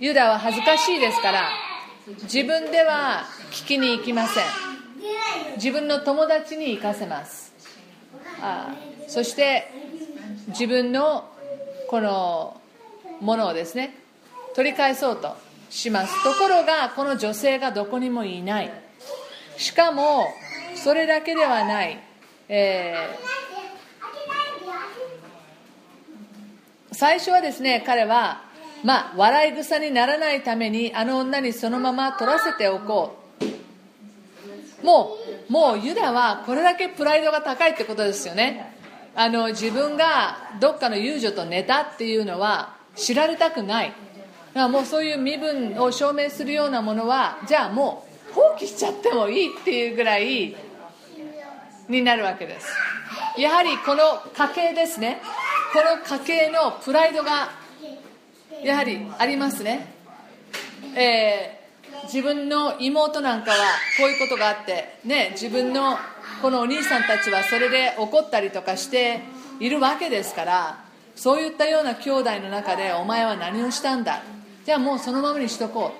[0.00, 1.50] ー、ユダは恥ずかしいですから
[2.22, 4.44] 自分では聞きに行きません。
[5.56, 7.52] 自分の友達に行かせます。
[8.40, 8.74] あ
[9.08, 9.70] そして
[10.48, 11.28] 自分の
[11.88, 12.60] この
[13.20, 13.94] ものをですね
[14.54, 15.36] 取り返そうと。
[15.70, 16.24] します。
[16.24, 18.70] ところがこの女性がどこにもいない。
[19.56, 20.26] しかも
[20.76, 21.98] それだけではない、
[22.48, 28.42] えー、最初はですね彼は
[28.84, 33.18] まあ笑い草にならないためにあの女にそのまま取らせておこう。
[34.84, 35.16] も
[35.48, 38.76] うもうユダはこれだけプライドが高いってことですよね。
[39.16, 43.92] あの自分がどっかの遊女と寝たっていうのは知られたくない。
[44.66, 50.56] もうそういう身分を証明するようなものはじゃあもう放棄しちゃってもいいっていうぐらい
[51.88, 52.66] になるわけです。
[53.36, 54.02] やはりこの
[54.34, 55.20] 家系ですね。
[55.72, 57.50] この家系のプライドが
[58.62, 59.86] やはりありますね、
[60.96, 63.56] えー、自分の妹なんかは
[63.98, 65.98] こういうことがあって、ね、自分の
[66.42, 69.20] このお兄さんたちはそれで怒ったりとかして
[69.60, 70.84] いるわけですから
[71.14, 74.22] そういったような兄弟の中でお前は何をしたんだ？
[74.68, 75.92] じゃあもうそのままにしとこ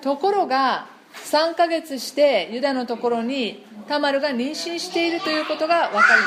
[0.00, 0.04] う。
[0.04, 0.86] ところが
[1.24, 6.22] 3ヶ月してユダのところにタマルが妊娠しているということが分かり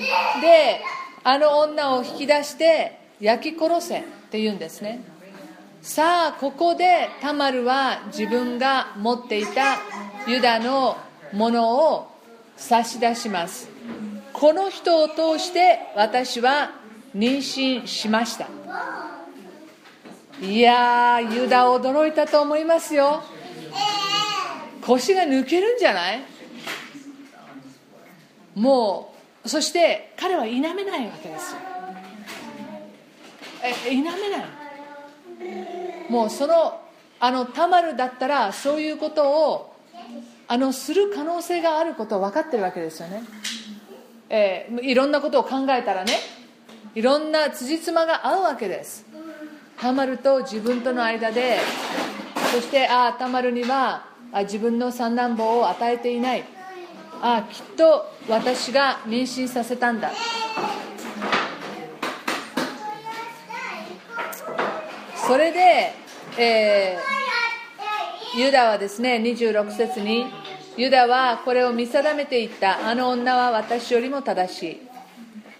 [0.00, 0.08] ま
[0.38, 0.40] す。
[0.40, 0.80] で
[1.22, 5.04] あの女を引き出して焼き殺せって言うんですね。
[5.82, 9.76] さあここでタマルは自分が持っていた
[10.26, 10.96] ユダの
[11.34, 12.08] ものを
[12.56, 13.68] 差し出します。
[14.32, 16.70] この人を通して私は
[17.14, 18.48] 妊娠しました。
[20.40, 23.22] いやーユダ驚いたと思いますよ。
[24.82, 26.20] 腰が抜けるんじゃない？
[28.54, 29.14] も
[29.44, 31.58] うそして彼は否めないわけですよ。
[33.62, 34.12] え否めない
[36.10, 36.80] もうその
[37.18, 39.74] あのタマルだったらそういうことを
[40.46, 43.22] あのする可能性があることを分かってるわけですよね、
[44.28, 46.12] えー、いろんなことを考えたらね
[46.94, 49.06] いろんな辻褄が合うわけです。
[49.80, 51.58] タマルと自分との間で
[52.52, 56.44] そしてああタマルにはあ自分の三男坊を与えていない。
[57.20, 60.10] ああきっと私が妊娠させたんだ。
[65.26, 65.94] それで、
[66.38, 70.26] えー、ユダはですね26節に
[70.76, 72.88] ユダはこれを見定めていった。
[72.88, 74.80] あの女は私よりも正しい。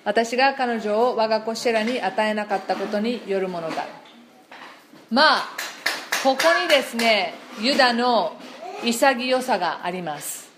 [0.05, 4.04] 私が彼女を我が子シェラに与えなかったことによるものだ。
[5.15, 5.49] まあ
[6.25, 8.37] ここにですねユダの
[8.83, 10.51] 潔さがあります。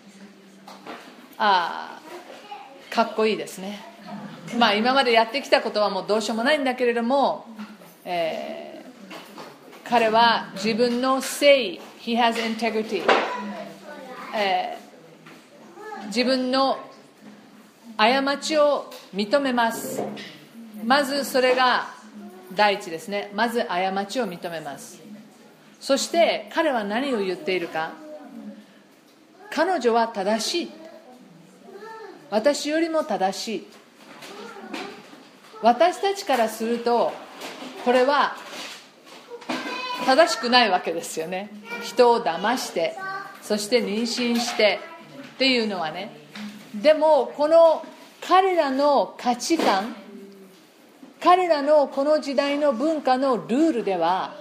[1.37, 3.85] ああかっこいいですね。
[4.59, 7.45] まあ今までやってきたことはもうどうしようもないんだけれども、
[8.07, 13.03] えー、彼は自分の誠意 He has integrity、
[14.35, 16.79] えー、自分の
[17.99, 20.03] 過ちを認めます。
[20.83, 21.96] まずそれが
[22.57, 23.31] 第一ですね。
[23.35, 25.01] まず過ちを認めます。
[25.79, 27.93] そして彼は何を言っているか。
[29.51, 30.71] 彼女は正しい。
[32.31, 33.67] 私よりも正しい。
[35.63, 37.13] 私たちからすると
[37.85, 38.37] これは
[40.07, 41.51] 正しくないわけですよね。
[41.83, 42.97] 人を騙して
[43.43, 44.81] そして妊娠して
[45.35, 46.11] っていうのはね。
[46.75, 47.85] でもこの
[48.27, 49.95] 彼らの価値観
[51.27, 54.37] 彼らのこの時代の文化のルールでは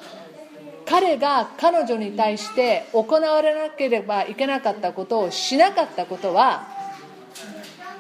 [0.86, 6.68] 彼が彼女に対して行われなければいけなかったことをしなかったことは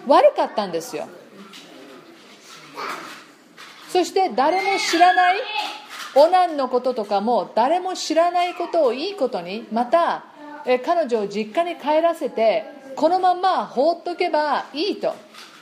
[0.05, 1.07] 悪かったんですよ。
[3.89, 5.38] そして誰も知らない
[6.13, 10.25] オナンのこととかも誰も知らないことをいいことにまた
[10.86, 12.65] 彼女を実家に帰らせて
[12.95, 15.15] このまま放っとけばいいと。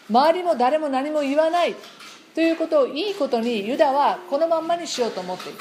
[0.09, 1.73] 周りも誰も何も言わない。
[2.33, 5.59] ということをいいことにユダはこのまんまにしようと思っている。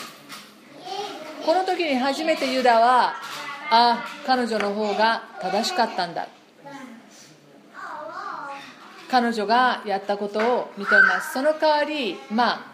[1.45, 3.15] この時に初めてユダは
[3.71, 6.29] あ彼女の方が正しかったんだ。
[9.11, 11.35] 彼女がやったことを認めます。
[11.35, 12.73] その代わりまあ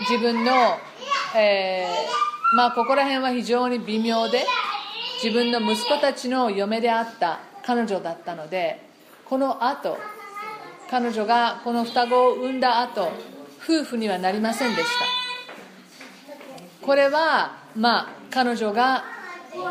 [0.00, 0.52] 自分の、
[1.34, 4.44] えー、まあここら辺は非常に微妙で
[5.22, 8.86] 自分の息子たちの嫁であった彼女だったので
[9.24, 9.96] この後
[10.90, 13.10] 彼女がこの双子を産んだ後
[13.68, 14.88] 夫婦にはなりませんでし
[16.80, 16.86] た。
[16.86, 19.04] これはまあ彼女が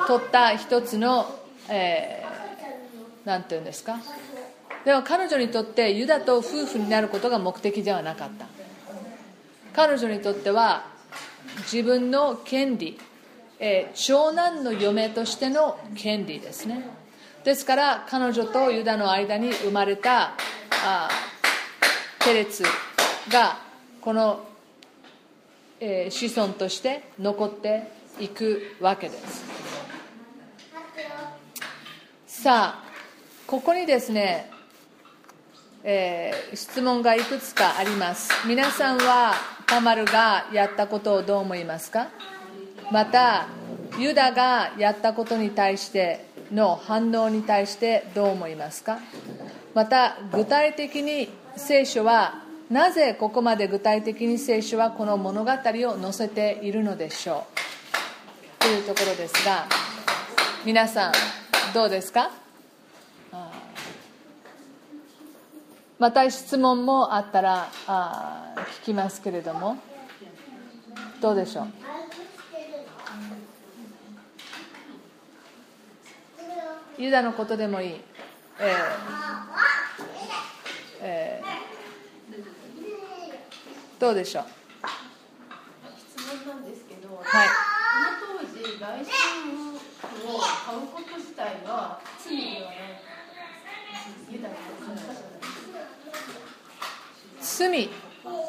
[0.05, 1.25] 取った一つの
[1.67, 3.97] 何、えー、て言うんですか？
[4.85, 8.45] でも彼女にとってユダと夫婦になることが目的ではなかった。
[9.73, 10.85] 彼女にとっては
[11.71, 12.99] 自分の権利、
[13.59, 16.87] えー、長男の嫁としての権利ですね。
[17.43, 20.33] ですから彼女とユダの間に生まれた
[20.83, 21.09] あ
[22.19, 22.63] テレツ
[23.31, 23.65] が
[24.07, 24.39] この、
[25.81, 27.91] え、子孫として残って
[28.21, 29.43] いくわけです。
[32.25, 32.83] さあ
[33.45, 34.49] ここにですね、
[35.83, 38.31] えー、質問がいくつかあります。
[38.47, 39.33] 皆さんは
[39.65, 42.07] タマルがやったことをどう思いますか？
[42.93, 43.47] また
[43.99, 48.99] ユダがやったことに対しての反応に対してどう思いますか？
[49.73, 51.27] また具体的に
[51.57, 55.55] 聖書はなぜここまで具体的に聖書はこの物語を
[56.01, 57.47] 載せているのでしょ
[58.59, 59.65] うというところですが
[60.65, 61.13] 皆さん
[61.73, 62.29] どうですか？
[65.97, 69.77] また質問もあったらあ聞きますけれども。
[71.21, 71.67] どうでしょう？
[77.01, 77.89] ユダのことでもいい、
[78.59, 78.67] えー
[81.01, 81.47] えー、
[83.99, 84.43] どうでしょう？
[85.97, 87.53] 質問なんですけど、はい、こ
[88.35, 89.11] の当時外信
[89.73, 93.01] をを買うこと自体は罪よね
[94.29, 95.27] ユダが買ったじゃない。
[97.39, 97.89] 罪。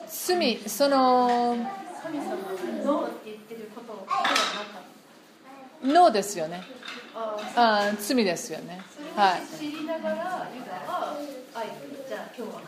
[0.08, 1.56] 罪その。
[2.02, 2.36] 神様が
[2.84, 4.32] ノーって言ってることを聞いてはなか
[4.78, 4.82] っ
[5.82, 6.62] たノーですよね。
[7.14, 8.82] ああー罪ですよね。
[9.16, 10.14] はい知りながら
[10.54, 11.16] ユダは
[11.54, 11.64] あ
[12.08, 12.60] じゃあ今日は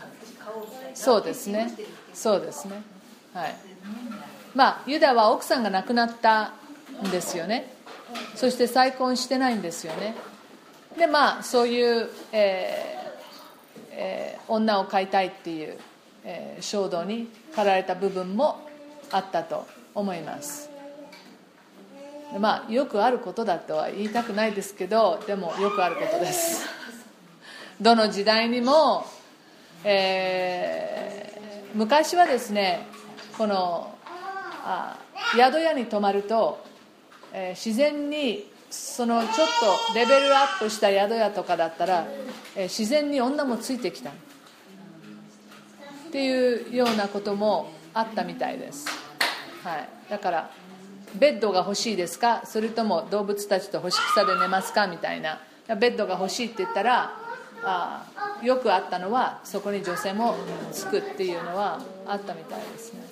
[0.95, 1.71] そうですね。
[2.13, 2.83] そうですね。
[3.35, 3.57] はい。
[4.55, 6.53] まあユダは奥さんが亡くなった
[7.07, 7.73] んですよね。
[8.35, 10.15] そして再婚してないんですよね。
[10.99, 13.01] でまあそういう、えー
[13.93, 15.79] えー女を飼いたいっていう、
[16.25, 18.69] えー衝動に駆られた部分も
[19.13, 20.69] あったと思います。
[22.39, 26.69] まあよくあることだとは言いたくないですけどでもよくあることです。
[27.81, 29.07] どの時代にも、
[29.85, 32.87] えー昔はですね
[33.39, 33.95] この
[34.65, 34.99] あ
[35.37, 36.65] 宿屋に泊まると、
[37.33, 39.49] えー自然にそのちょっ
[39.93, 42.07] とレベルアップした宿屋とかだったら、
[42.57, 44.11] えー自然に女もついてきた。
[44.11, 44.13] っ
[46.13, 48.89] ていうようなこともあったみたいです、
[49.63, 50.51] はい、だから
[51.15, 52.43] ベッドが欲しいですか？
[52.45, 54.89] それとも動物たちと干し草で寝ますか？
[54.89, 55.41] みたいな。
[55.69, 57.17] ベッドが欲しいって言ったら
[57.65, 58.07] あ
[58.43, 60.35] よくあったのはそこに女性も
[60.73, 63.10] つくっていうのはあったみたいですね。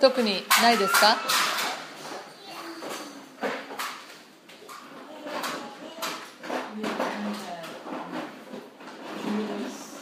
[0.00, 1.18] 特にないですか
[9.22, 10.00] Judah's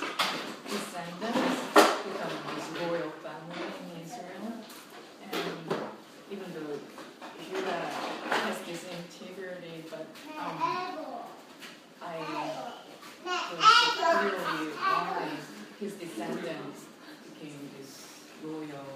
[0.70, 4.48] descendants become this royal family in Israel.
[5.32, 5.74] And
[6.30, 6.78] even though
[7.50, 7.82] Judah
[8.30, 10.06] has this integrity, but
[10.38, 10.54] um,
[12.00, 12.14] I
[13.26, 13.64] was
[13.98, 15.28] clearly why
[15.80, 16.86] his descendants
[17.24, 18.06] became this
[18.44, 18.86] royal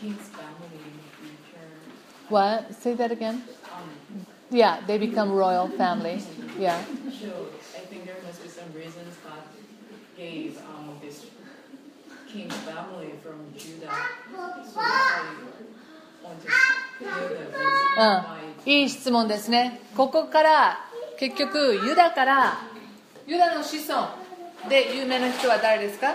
[0.00, 1.68] king's family in the future.
[2.28, 2.74] What?
[2.88, 3.42] Say that again?
[3.68, 6.22] Um, Yeah, they become royal family.
[6.58, 6.72] Yeah.
[7.20, 9.44] So I think there must be some reasons God
[10.16, 11.26] gave um, this
[12.32, 13.92] king's family from Judah.
[14.72, 15.20] So I
[16.24, 16.48] want to
[17.04, 20.78] hear the reason う why ん、いい質問ですねここから
[21.18, 22.58] 結局ユダから
[23.26, 24.08] ユダの子孫
[24.70, 26.14] で有名な人は誰ですか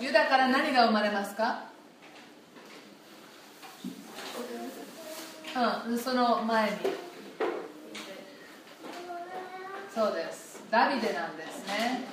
[0.00, 1.71] ユダから何が生まれますか
[5.86, 6.76] うん、その前に。
[9.94, 10.64] そうです。
[10.70, 12.04] ダビデなんですね。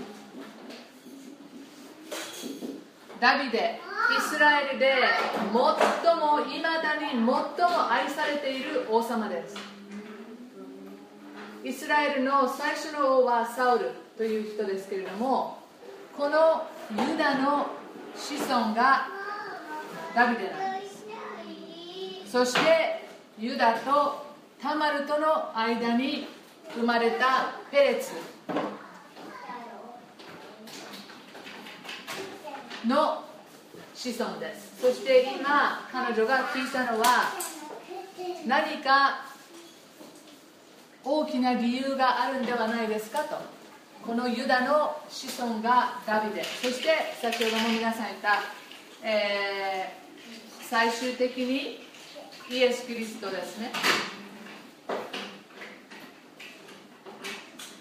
[3.20, 3.80] ダビデ
[4.18, 4.96] イスラエルで
[5.38, 7.46] 最もいまだに最も
[7.90, 9.56] 愛されている王様です。
[11.64, 15.58] イスラエルの最初の王はサウルという人ですけれども
[16.18, 17.68] このユダの
[18.16, 19.08] 子孫が
[20.16, 22.32] ダビデなんです。
[22.32, 22.99] そして
[23.40, 24.26] ユダと
[24.62, 26.28] タマルとの間に
[26.76, 28.12] 生まれたペレツ。
[32.86, 33.24] の
[33.96, 34.82] 子孫です。
[34.82, 37.32] そして今彼女が聞いたのは
[38.46, 39.22] 何か
[41.04, 43.38] 大きな理由があるんではないですかと。
[44.06, 46.44] このユダの子孫がダビデ。
[46.44, 46.90] そして
[47.22, 48.40] 先ほども皆さん言った、
[49.02, 50.00] えー
[50.70, 51.89] 最終的に
[52.50, 53.72] イエス・キリストですね。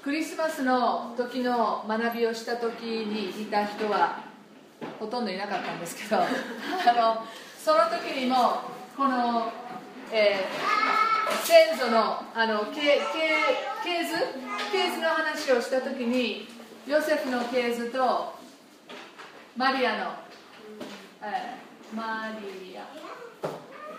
[0.02, 4.24] クリスマスの時の学びをした時にいた人は
[4.98, 6.24] ほとんどいなかったんですけど あ
[6.92, 7.26] の
[7.62, 8.60] その時にも
[8.96, 9.52] この、
[10.12, 10.78] えー
[11.44, 12.98] 先祖のあの系
[13.84, 14.14] 系図？
[14.72, 16.48] 系図の話をした時に
[16.86, 18.34] ヨセフの系図と
[19.54, 20.12] マリアの、
[21.22, 23.07] えーマリア。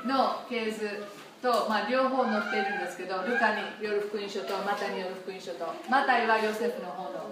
[0.06, 1.04] の系図
[1.42, 7.30] と、まあ、両方載っているんですけどルカによる福音書とマタによる福音書とマタイはヨセフの方の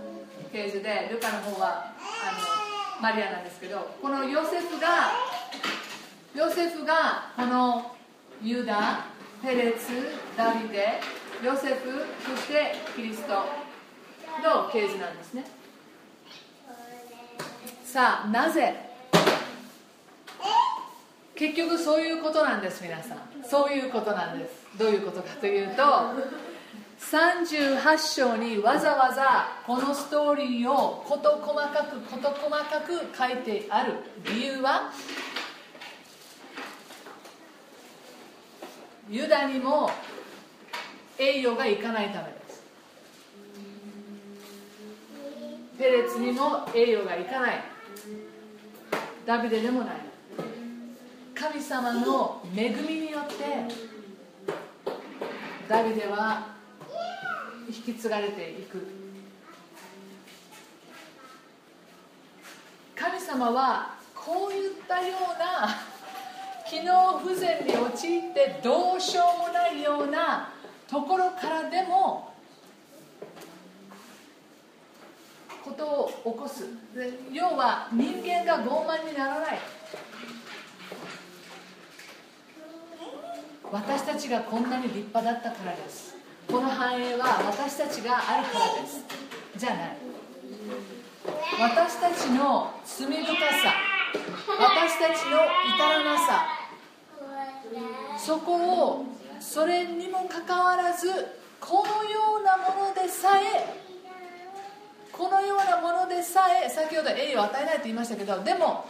[0.51, 5.11] 系図でルカの方はあのマリアなんですけどこのヨセフが
[6.35, 7.95] ヨセフがこの
[8.41, 9.05] ユダ
[9.43, 9.89] ペレツ
[10.35, 10.99] ダビデ
[11.43, 15.45] ヨセフそしてキリストの系図なんですね。
[17.83, 18.86] さあなぜ
[21.37, 23.17] 結局そういうことなんです皆さん。
[23.47, 24.65] そういうことなんです。
[24.77, 25.83] どういうことかというと
[26.99, 33.93] 38章にわざわざこのストーリーを事細かく事細かく書いてある
[34.25, 34.91] 理由は
[39.09, 39.89] ユダにも
[41.17, 42.63] 栄誉がいかないためです。
[45.77, 47.63] ペレツにも栄誉がいかない。
[49.25, 50.06] ダビデでもない。
[51.39, 53.35] 神様の恵みによって
[55.69, 56.47] ダビデは
[57.67, 58.87] 引き継がれていく。
[62.95, 65.75] 神様はこういったような
[66.67, 70.49] 機能不全に陥ってどうしようもないような
[70.89, 72.33] ところからでも
[75.63, 76.65] ことを起こす。
[77.31, 79.76] 要は人間が傲慢にならない。
[83.71, 86.15] 私たちがこんなに立派だったからです。
[86.47, 89.03] この繁栄は私たちがあるからです。
[89.57, 89.97] じゃない。
[91.59, 93.73] 私たちの罪深さ
[94.59, 95.39] 私たちの
[95.75, 96.45] 至らなさ
[98.17, 99.05] そこを
[99.39, 101.09] それにもかかわらず
[101.59, 103.87] このようなものでさえ
[105.11, 108.85] このようなものでさえ先ほど栄誉を与えないと言いましたけどでも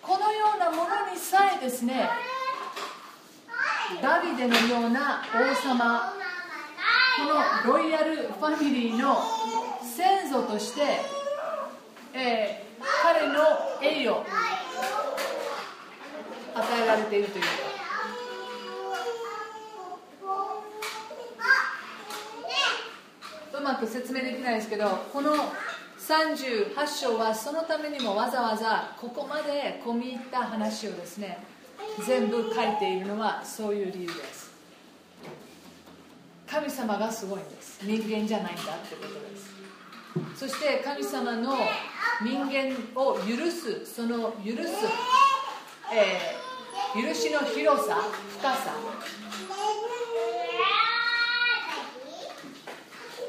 [0.00, 2.08] このようなものにさえですね
[4.00, 6.12] ダビデのような王様。
[7.64, 9.16] このロイヤルファミリーの
[9.82, 10.80] 先祖として、
[12.14, 13.34] えー、彼の
[13.82, 14.24] 栄誉
[16.54, 17.44] 与えられているという。
[23.54, 25.34] うまく説明できないですけどこの
[25.98, 31.38] 38章はそのためにもわざわざここまで込み入った話をですね
[32.06, 34.52] 全部書いているのはそういう理由です。
[36.46, 37.80] 神様がすごいんです。
[37.82, 39.52] 人間じゃないんだってことです。
[40.36, 41.56] そして神様の
[42.22, 44.68] 人間を許すその許す、
[45.92, 47.96] えー、許しの広さ
[48.38, 48.74] 深さ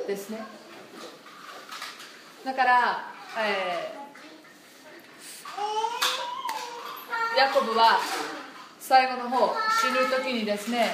[0.05, 0.45] ですね。
[2.43, 3.05] だから、
[3.39, 7.99] えー、ヤコブは
[8.84, 10.91] 最後の方死ぬ時にですね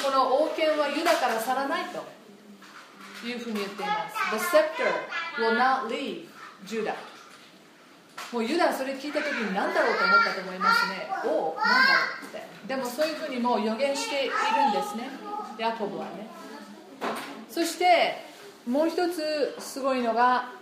[0.00, 2.20] この王権はユダから去らないと。
[3.26, 4.16] いうふうに言っています。
[4.32, 4.88] The scepter
[5.36, 6.26] will not leave
[6.64, 6.94] Judah.
[8.32, 11.08] もうユダはそれ聞いた時に何だろうと思ったと思いますね。
[11.26, 12.66] おお何だろうって。
[12.66, 15.10] でもそういうふうにもう予言しているんですね。
[15.58, 16.28] ヤコブはね。
[17.50, 18.24] そして
[18.66, 20.52] もう一つすごいのが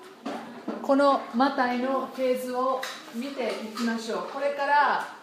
[0.83, 2.81] このマタイの系図を
[3.15, 4.33] 見ていきましょう。
[4.33, 5.18] これから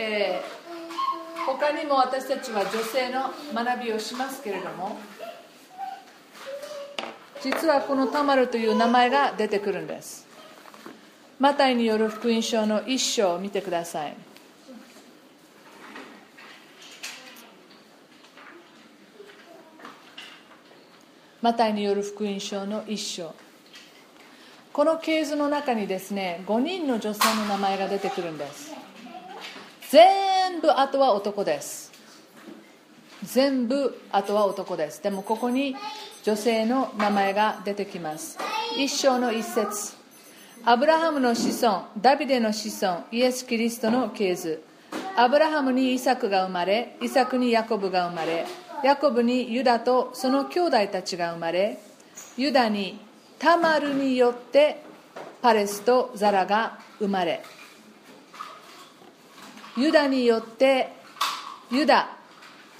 [0.00, 4.96] えー、他にも私たちは女性の学びをしますけれども
[7.42, 10.26] 実はこのタマルという名前が出てくるんです。
[11.38, 14.16] マタイによる福音書の一章を見てください。
[21.40, 23.34] マタイによる福音書の一章。
[24.72, 28.67] この系図の中にですね5人の女性の名前が出てくるんです。
[29.90, 31.90] 全部あとは男です。
[33.24, 35.02] 全部あとは男です。
[35.02, 35.74] でもここに
[36.22, 38.38] 女性の名前が出てきます。
[38.76, 39.96] 一章の一節。
[40.64, 44.62] アブラハムの子孫ダビデの子孫イエス・キリストの系図。
[45.16, 48.46] アブラハムにイサクが生まれイサクにヤコブが生まれ
[48.84, 51.78] ヤコブにユダとその兄弟たちが生まれ
[52.36, 53.00] ユダに
[53.38, 54.82] タマルによって
[55.42, 57.42] パレスとザラが生まれ。
[59.78, 60.92] ユダによって
[61.70, 62.08] ユダ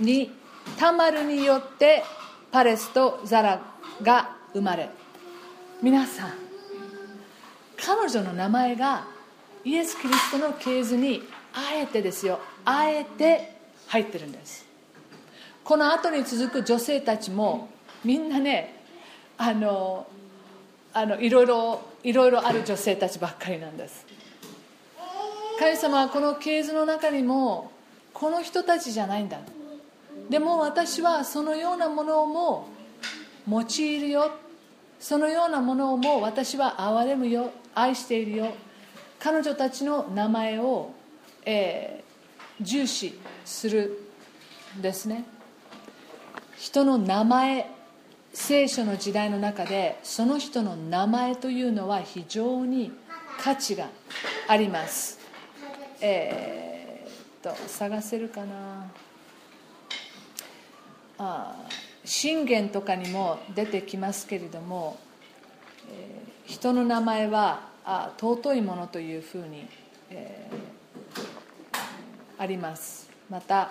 [0.00, 0.32] に
[0.78, 2.02] タマルによって
[2.50, 3.60] パレスとザラ
[4.02, 4.90] が生まれ。
[5.80, 6.32] 皆さん
[7.76, 9.06] 彼女の名前が
[9.64, 11.22] イエス・キリストの系図に
[11.54, 12.40] あえてですよ。
[12.64, 13.56] あえて
[13.86, 14.66] 入ってるんです。
[15.62, 17.68] この後に続く女性たちも
[18.04, 18.82] みんなね
[19.36, 20.06] あの
[20.92, 24.04] あのいろいろいろいろある女性たちばっかりなんです。
[25.58, 27.72] 神様はこの系図の中にも
[28.14, 29.38] この人たちじゃないんだ。
[30.30, 32.68] でも私はそのようなものをも
[33.48, 34.30] 用いるよ。
[35.00, 37.50] そのようなものをも私は憐れむよ。
[37.74, 38.52] 愛しているよ。
[39.18, 40.92] 彼女たちの名前を、
[41.44, 44.00] えー、重視する
[44.80, 45.24] ですね。
[46.56, 47.70] 人の名前
[48.32, 52.92] 聖書の時代の中でその人の名前というのは非常に
[53.40, 53.88] 価値が
[54.46, 55.17] あります。
[56.00, 58.90] えー、っと探せるかな。
[61.18, 61.56] あ
[62.04, 64.98] 信玄とかにも出てきますけれども、
[65.90, 69.66] えー、人の名前はあ尊いものというふうに、
[70.10, 73.10] えー、あります。
[73.28, 73.70] また、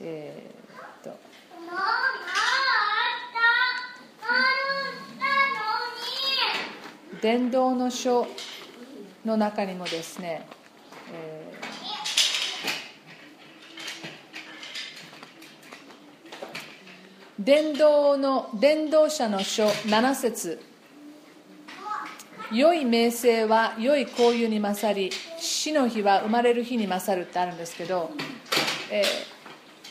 [0.00, 1.18] えー、っと
[7.20, 8.26] 伝道の書
[9.24, 10.46] の中にもですね、
[11.12, 20.62] えー、伝道の伝道者の書7節。
[22.50, 28.10] 良い名声は良い交友に勝り死の日は生まれる日に勝るってあるんですけど、
[28.90, 29.02] え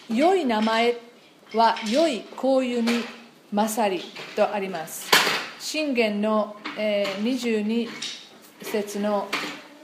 [0.09, 0.95] ー、良い名前
[1.53, 3.03] は良い交友に
[3.53, 4.01] 勝り
[4.35, 5.16] とあります。
[5.69, 7.89] 信玄のえー、22
[8.61, 9.27] 節の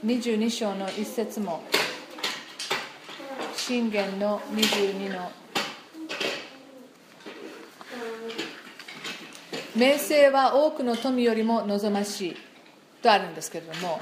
[0.06, 1.62] 22章の1節も
[3.54, 5.30] 信玄の22の
[9.76, 12.36] 名声は多くの富よりも望ましい
[13.02, 14.00] とあるんですけれども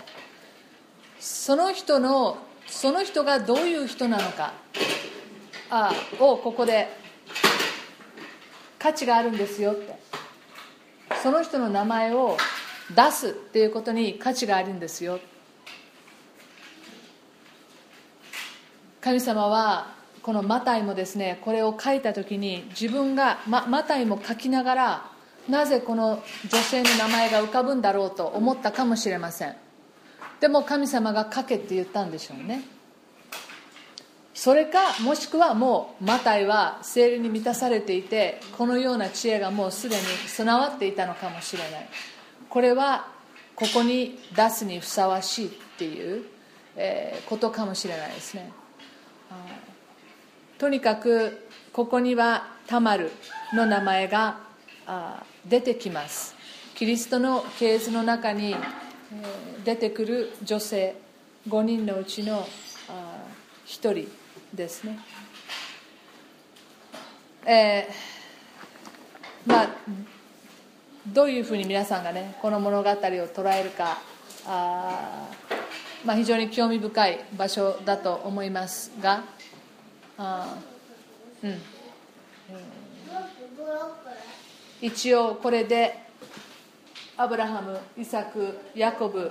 [1.18, 2.36] その人の
[2.68, 4.52] その人がどういう人なのか
[5.68, 6.88] あをここで
[8.78, 10.01] 価値があるんですよって。
[11.22, 12.36] その人の名前を
[12.94, 15.18] 出すっていうことに価値があるんですよ。
[19.00, 25.10] 神様はこのマタイもですねこれを書いた時に自分が、ま、マタイも書きながら
[25.48, 29.56] なぜこの女性の名前が浮かぶんだろうと思ったかもしれません。
[30.40, 32.62] でも神様が書けって言ったんでしょうね。
[34.42, 41.88] それかもしくはもうマタイは精霊に満たされていてこのような知恵がもうすでに備わっていたのかもしれない。
[42.48, 43.06] これは
[43.54, 46.24] ここに出すにふさわしいっていう、
[46.74, 48.50] えことかもしれないですね。
[50.58, 53.12] とにかくここにはタマル
[53.54, 54.40] の名前が
[55.46, 56.34] 出てきます。
[56.74, 58.56] キリストの系図の中に
[59.64, 60.96] 出てくる女性
[61.48, 62.44] 5人のうちの
[63.66, 64.21] 1人。
[64.54, 64.98] ですね。
[67.44, 69.68] えー、まあ
[71.06, 73.98] どういうふうに皆さんがねこの物語を捉えるか
[74.46, 75.28] あ、
[76.04, 79.24] まあ、非常に興味深い場所だと思いますが
[80.16, 80.56] あ、
[81.42, 81.58] うん、
[84.80, 85.98] 一応これで
[87.16, 89.30] アブラハムイサクヤコブ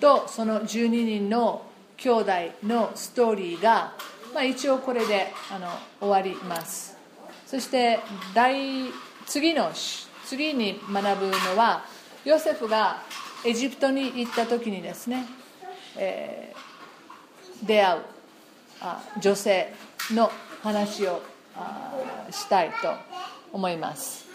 [0.00, 1.66] とその12人の
[1.96, 2.32] 兄弟
[2.64, 3.92] のストーリーが、
[4.34, 5.68] まあ、一応これであの
[6.00, 6.96] 終わります。
[7.46, 7.98] そして
[8.34, 8.86] 第
[9.26, 9.72] 次の
[10.24, 11.84] 次に学ぶのは
[12.24, 13.02] ヨセフが
[13.44, 15.26] エジプトに行った時にですね、
[15.96, 18.00] えー、出会う
[18.80, 19.72] あ女性
[20.12, 20.30] の
[20.62, 21.22] 話を
[22.30, 22.94] したいと
[23.52, 24.26] 思います。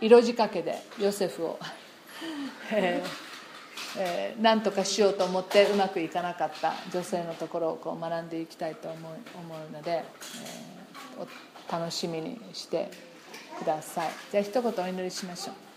[0.00, 1.58] 色仕掛けでヨセフを
[2.72, 3.29] えー
[3.98, 12.90] えー、何とかしようと思ってうまくいかなかった女性のところをこう学んでいきたいと思う思うので、えー、楽しみにして
[13.58, 14.10] ください。
[14.30, 15.70] じゃあ一言お祈りしましょう。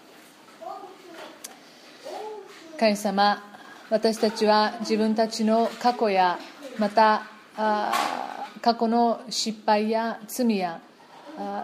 [2.79, 3.41] 神様
[3.89, 6.39] 私たちは自分たちの過去や
[6.79, 7.23] また
[7.55, 10.81] 過去の失敗や罪や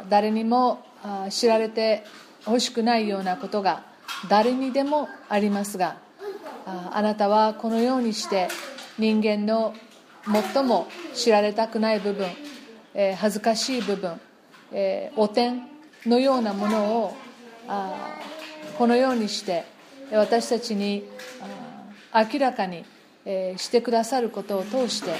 [0.09, 0.83] 誰にも
[1.29, 2.03] 知られて
[2.45, 3.83] ほしくないようなことが
[4.29, 5.97] 誰にでもありますが
[6.91, 8.47] あなたはこのようにして
[8.97, 9.73] 人間の
[10.53, 12.27] 最も知られたくない部分
[12.93, 14.19] え恥ずかしい部分
[14.71, 15.67] え汚点
[16.05, 17.17] のようなものを
[17.67, 18.19] あ
[18.77, 19.63] このようにして
[20.11, 21.03] 私たちに
[22.13, 22.85] 明らかに
[23.25, 25.11] えしてくださることを通して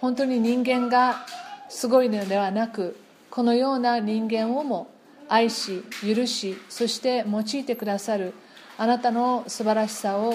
[0.00, 1.26] 本当に人間が
[1.68, 2.96] すごいのではなく
[3.30, 4.88] このような人間をも
[5.28, 8.32] 愛し許しそして用いてくださる
[8.80, 10.34] あなたの素晴らしさを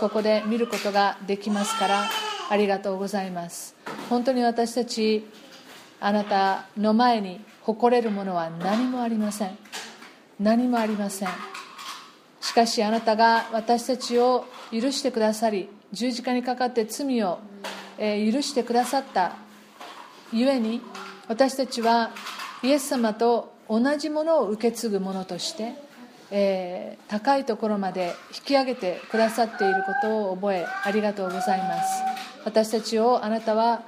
[0.00, 2.04] ここで見ることができますから
[2.48, 3.76] ありがとうございます。
[4.08, 5.26] 本当に私たち
[6.00, 9.58] あなたの前に誇れるものは何もありません。
[10.40, 11.28] 何もありません。
[12.40, 17.40] しかしあなたが私たちを許してくださり十字架にかかって罪を、
[17.98, 19.36] 許してくださった
[20.32, 20.80] ゆえに
[21.28, 22.10] 私たちは
[22.62, 25.84] イエス様と同じものを受け継ぐものとして、
[26.30, 32.02] えー、高いところまで引き上げてくださっていることを覚えありがとうございます。
[32.44, 33.82] 私たちをあなたは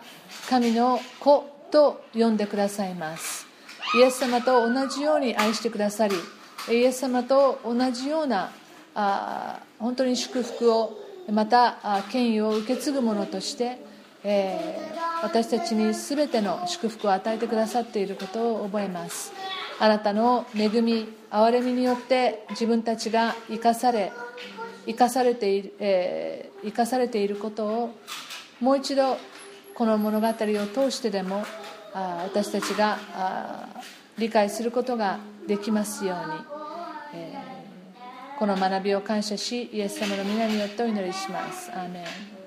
[0.48, 3.47] 神の子と呼んでくださいます。
[3.97, 6.15] イエス様と同じように愛してくださり
[6.70, 8.52] イエス様と同じような
[8.94, 10.98] あ本当に祝福を
[11.32, 13.78] また権威を受け継ぐ者として、
[14.24, 19.32] えー私たちに全ての祝福を与えてくださっていることを覚えます。
[19.81, 24.12] あなたの恵み憐れみによって自分たちが生かされ
[24.86, 27.94] 生かされている、えー生かされていることを
[28.60, 29.16] もう一度
[29.76, 30.32] この物語を
[30.66, 31.44] 通してでも
[31.94, 33.68] あ私たちがあ
[34.18, 37.59] 理解することができますように、えー
[38.38, 41.72] この学びを感謝しイエス様の皆によってお祈りします。
[41.72, 42.38] アーメン。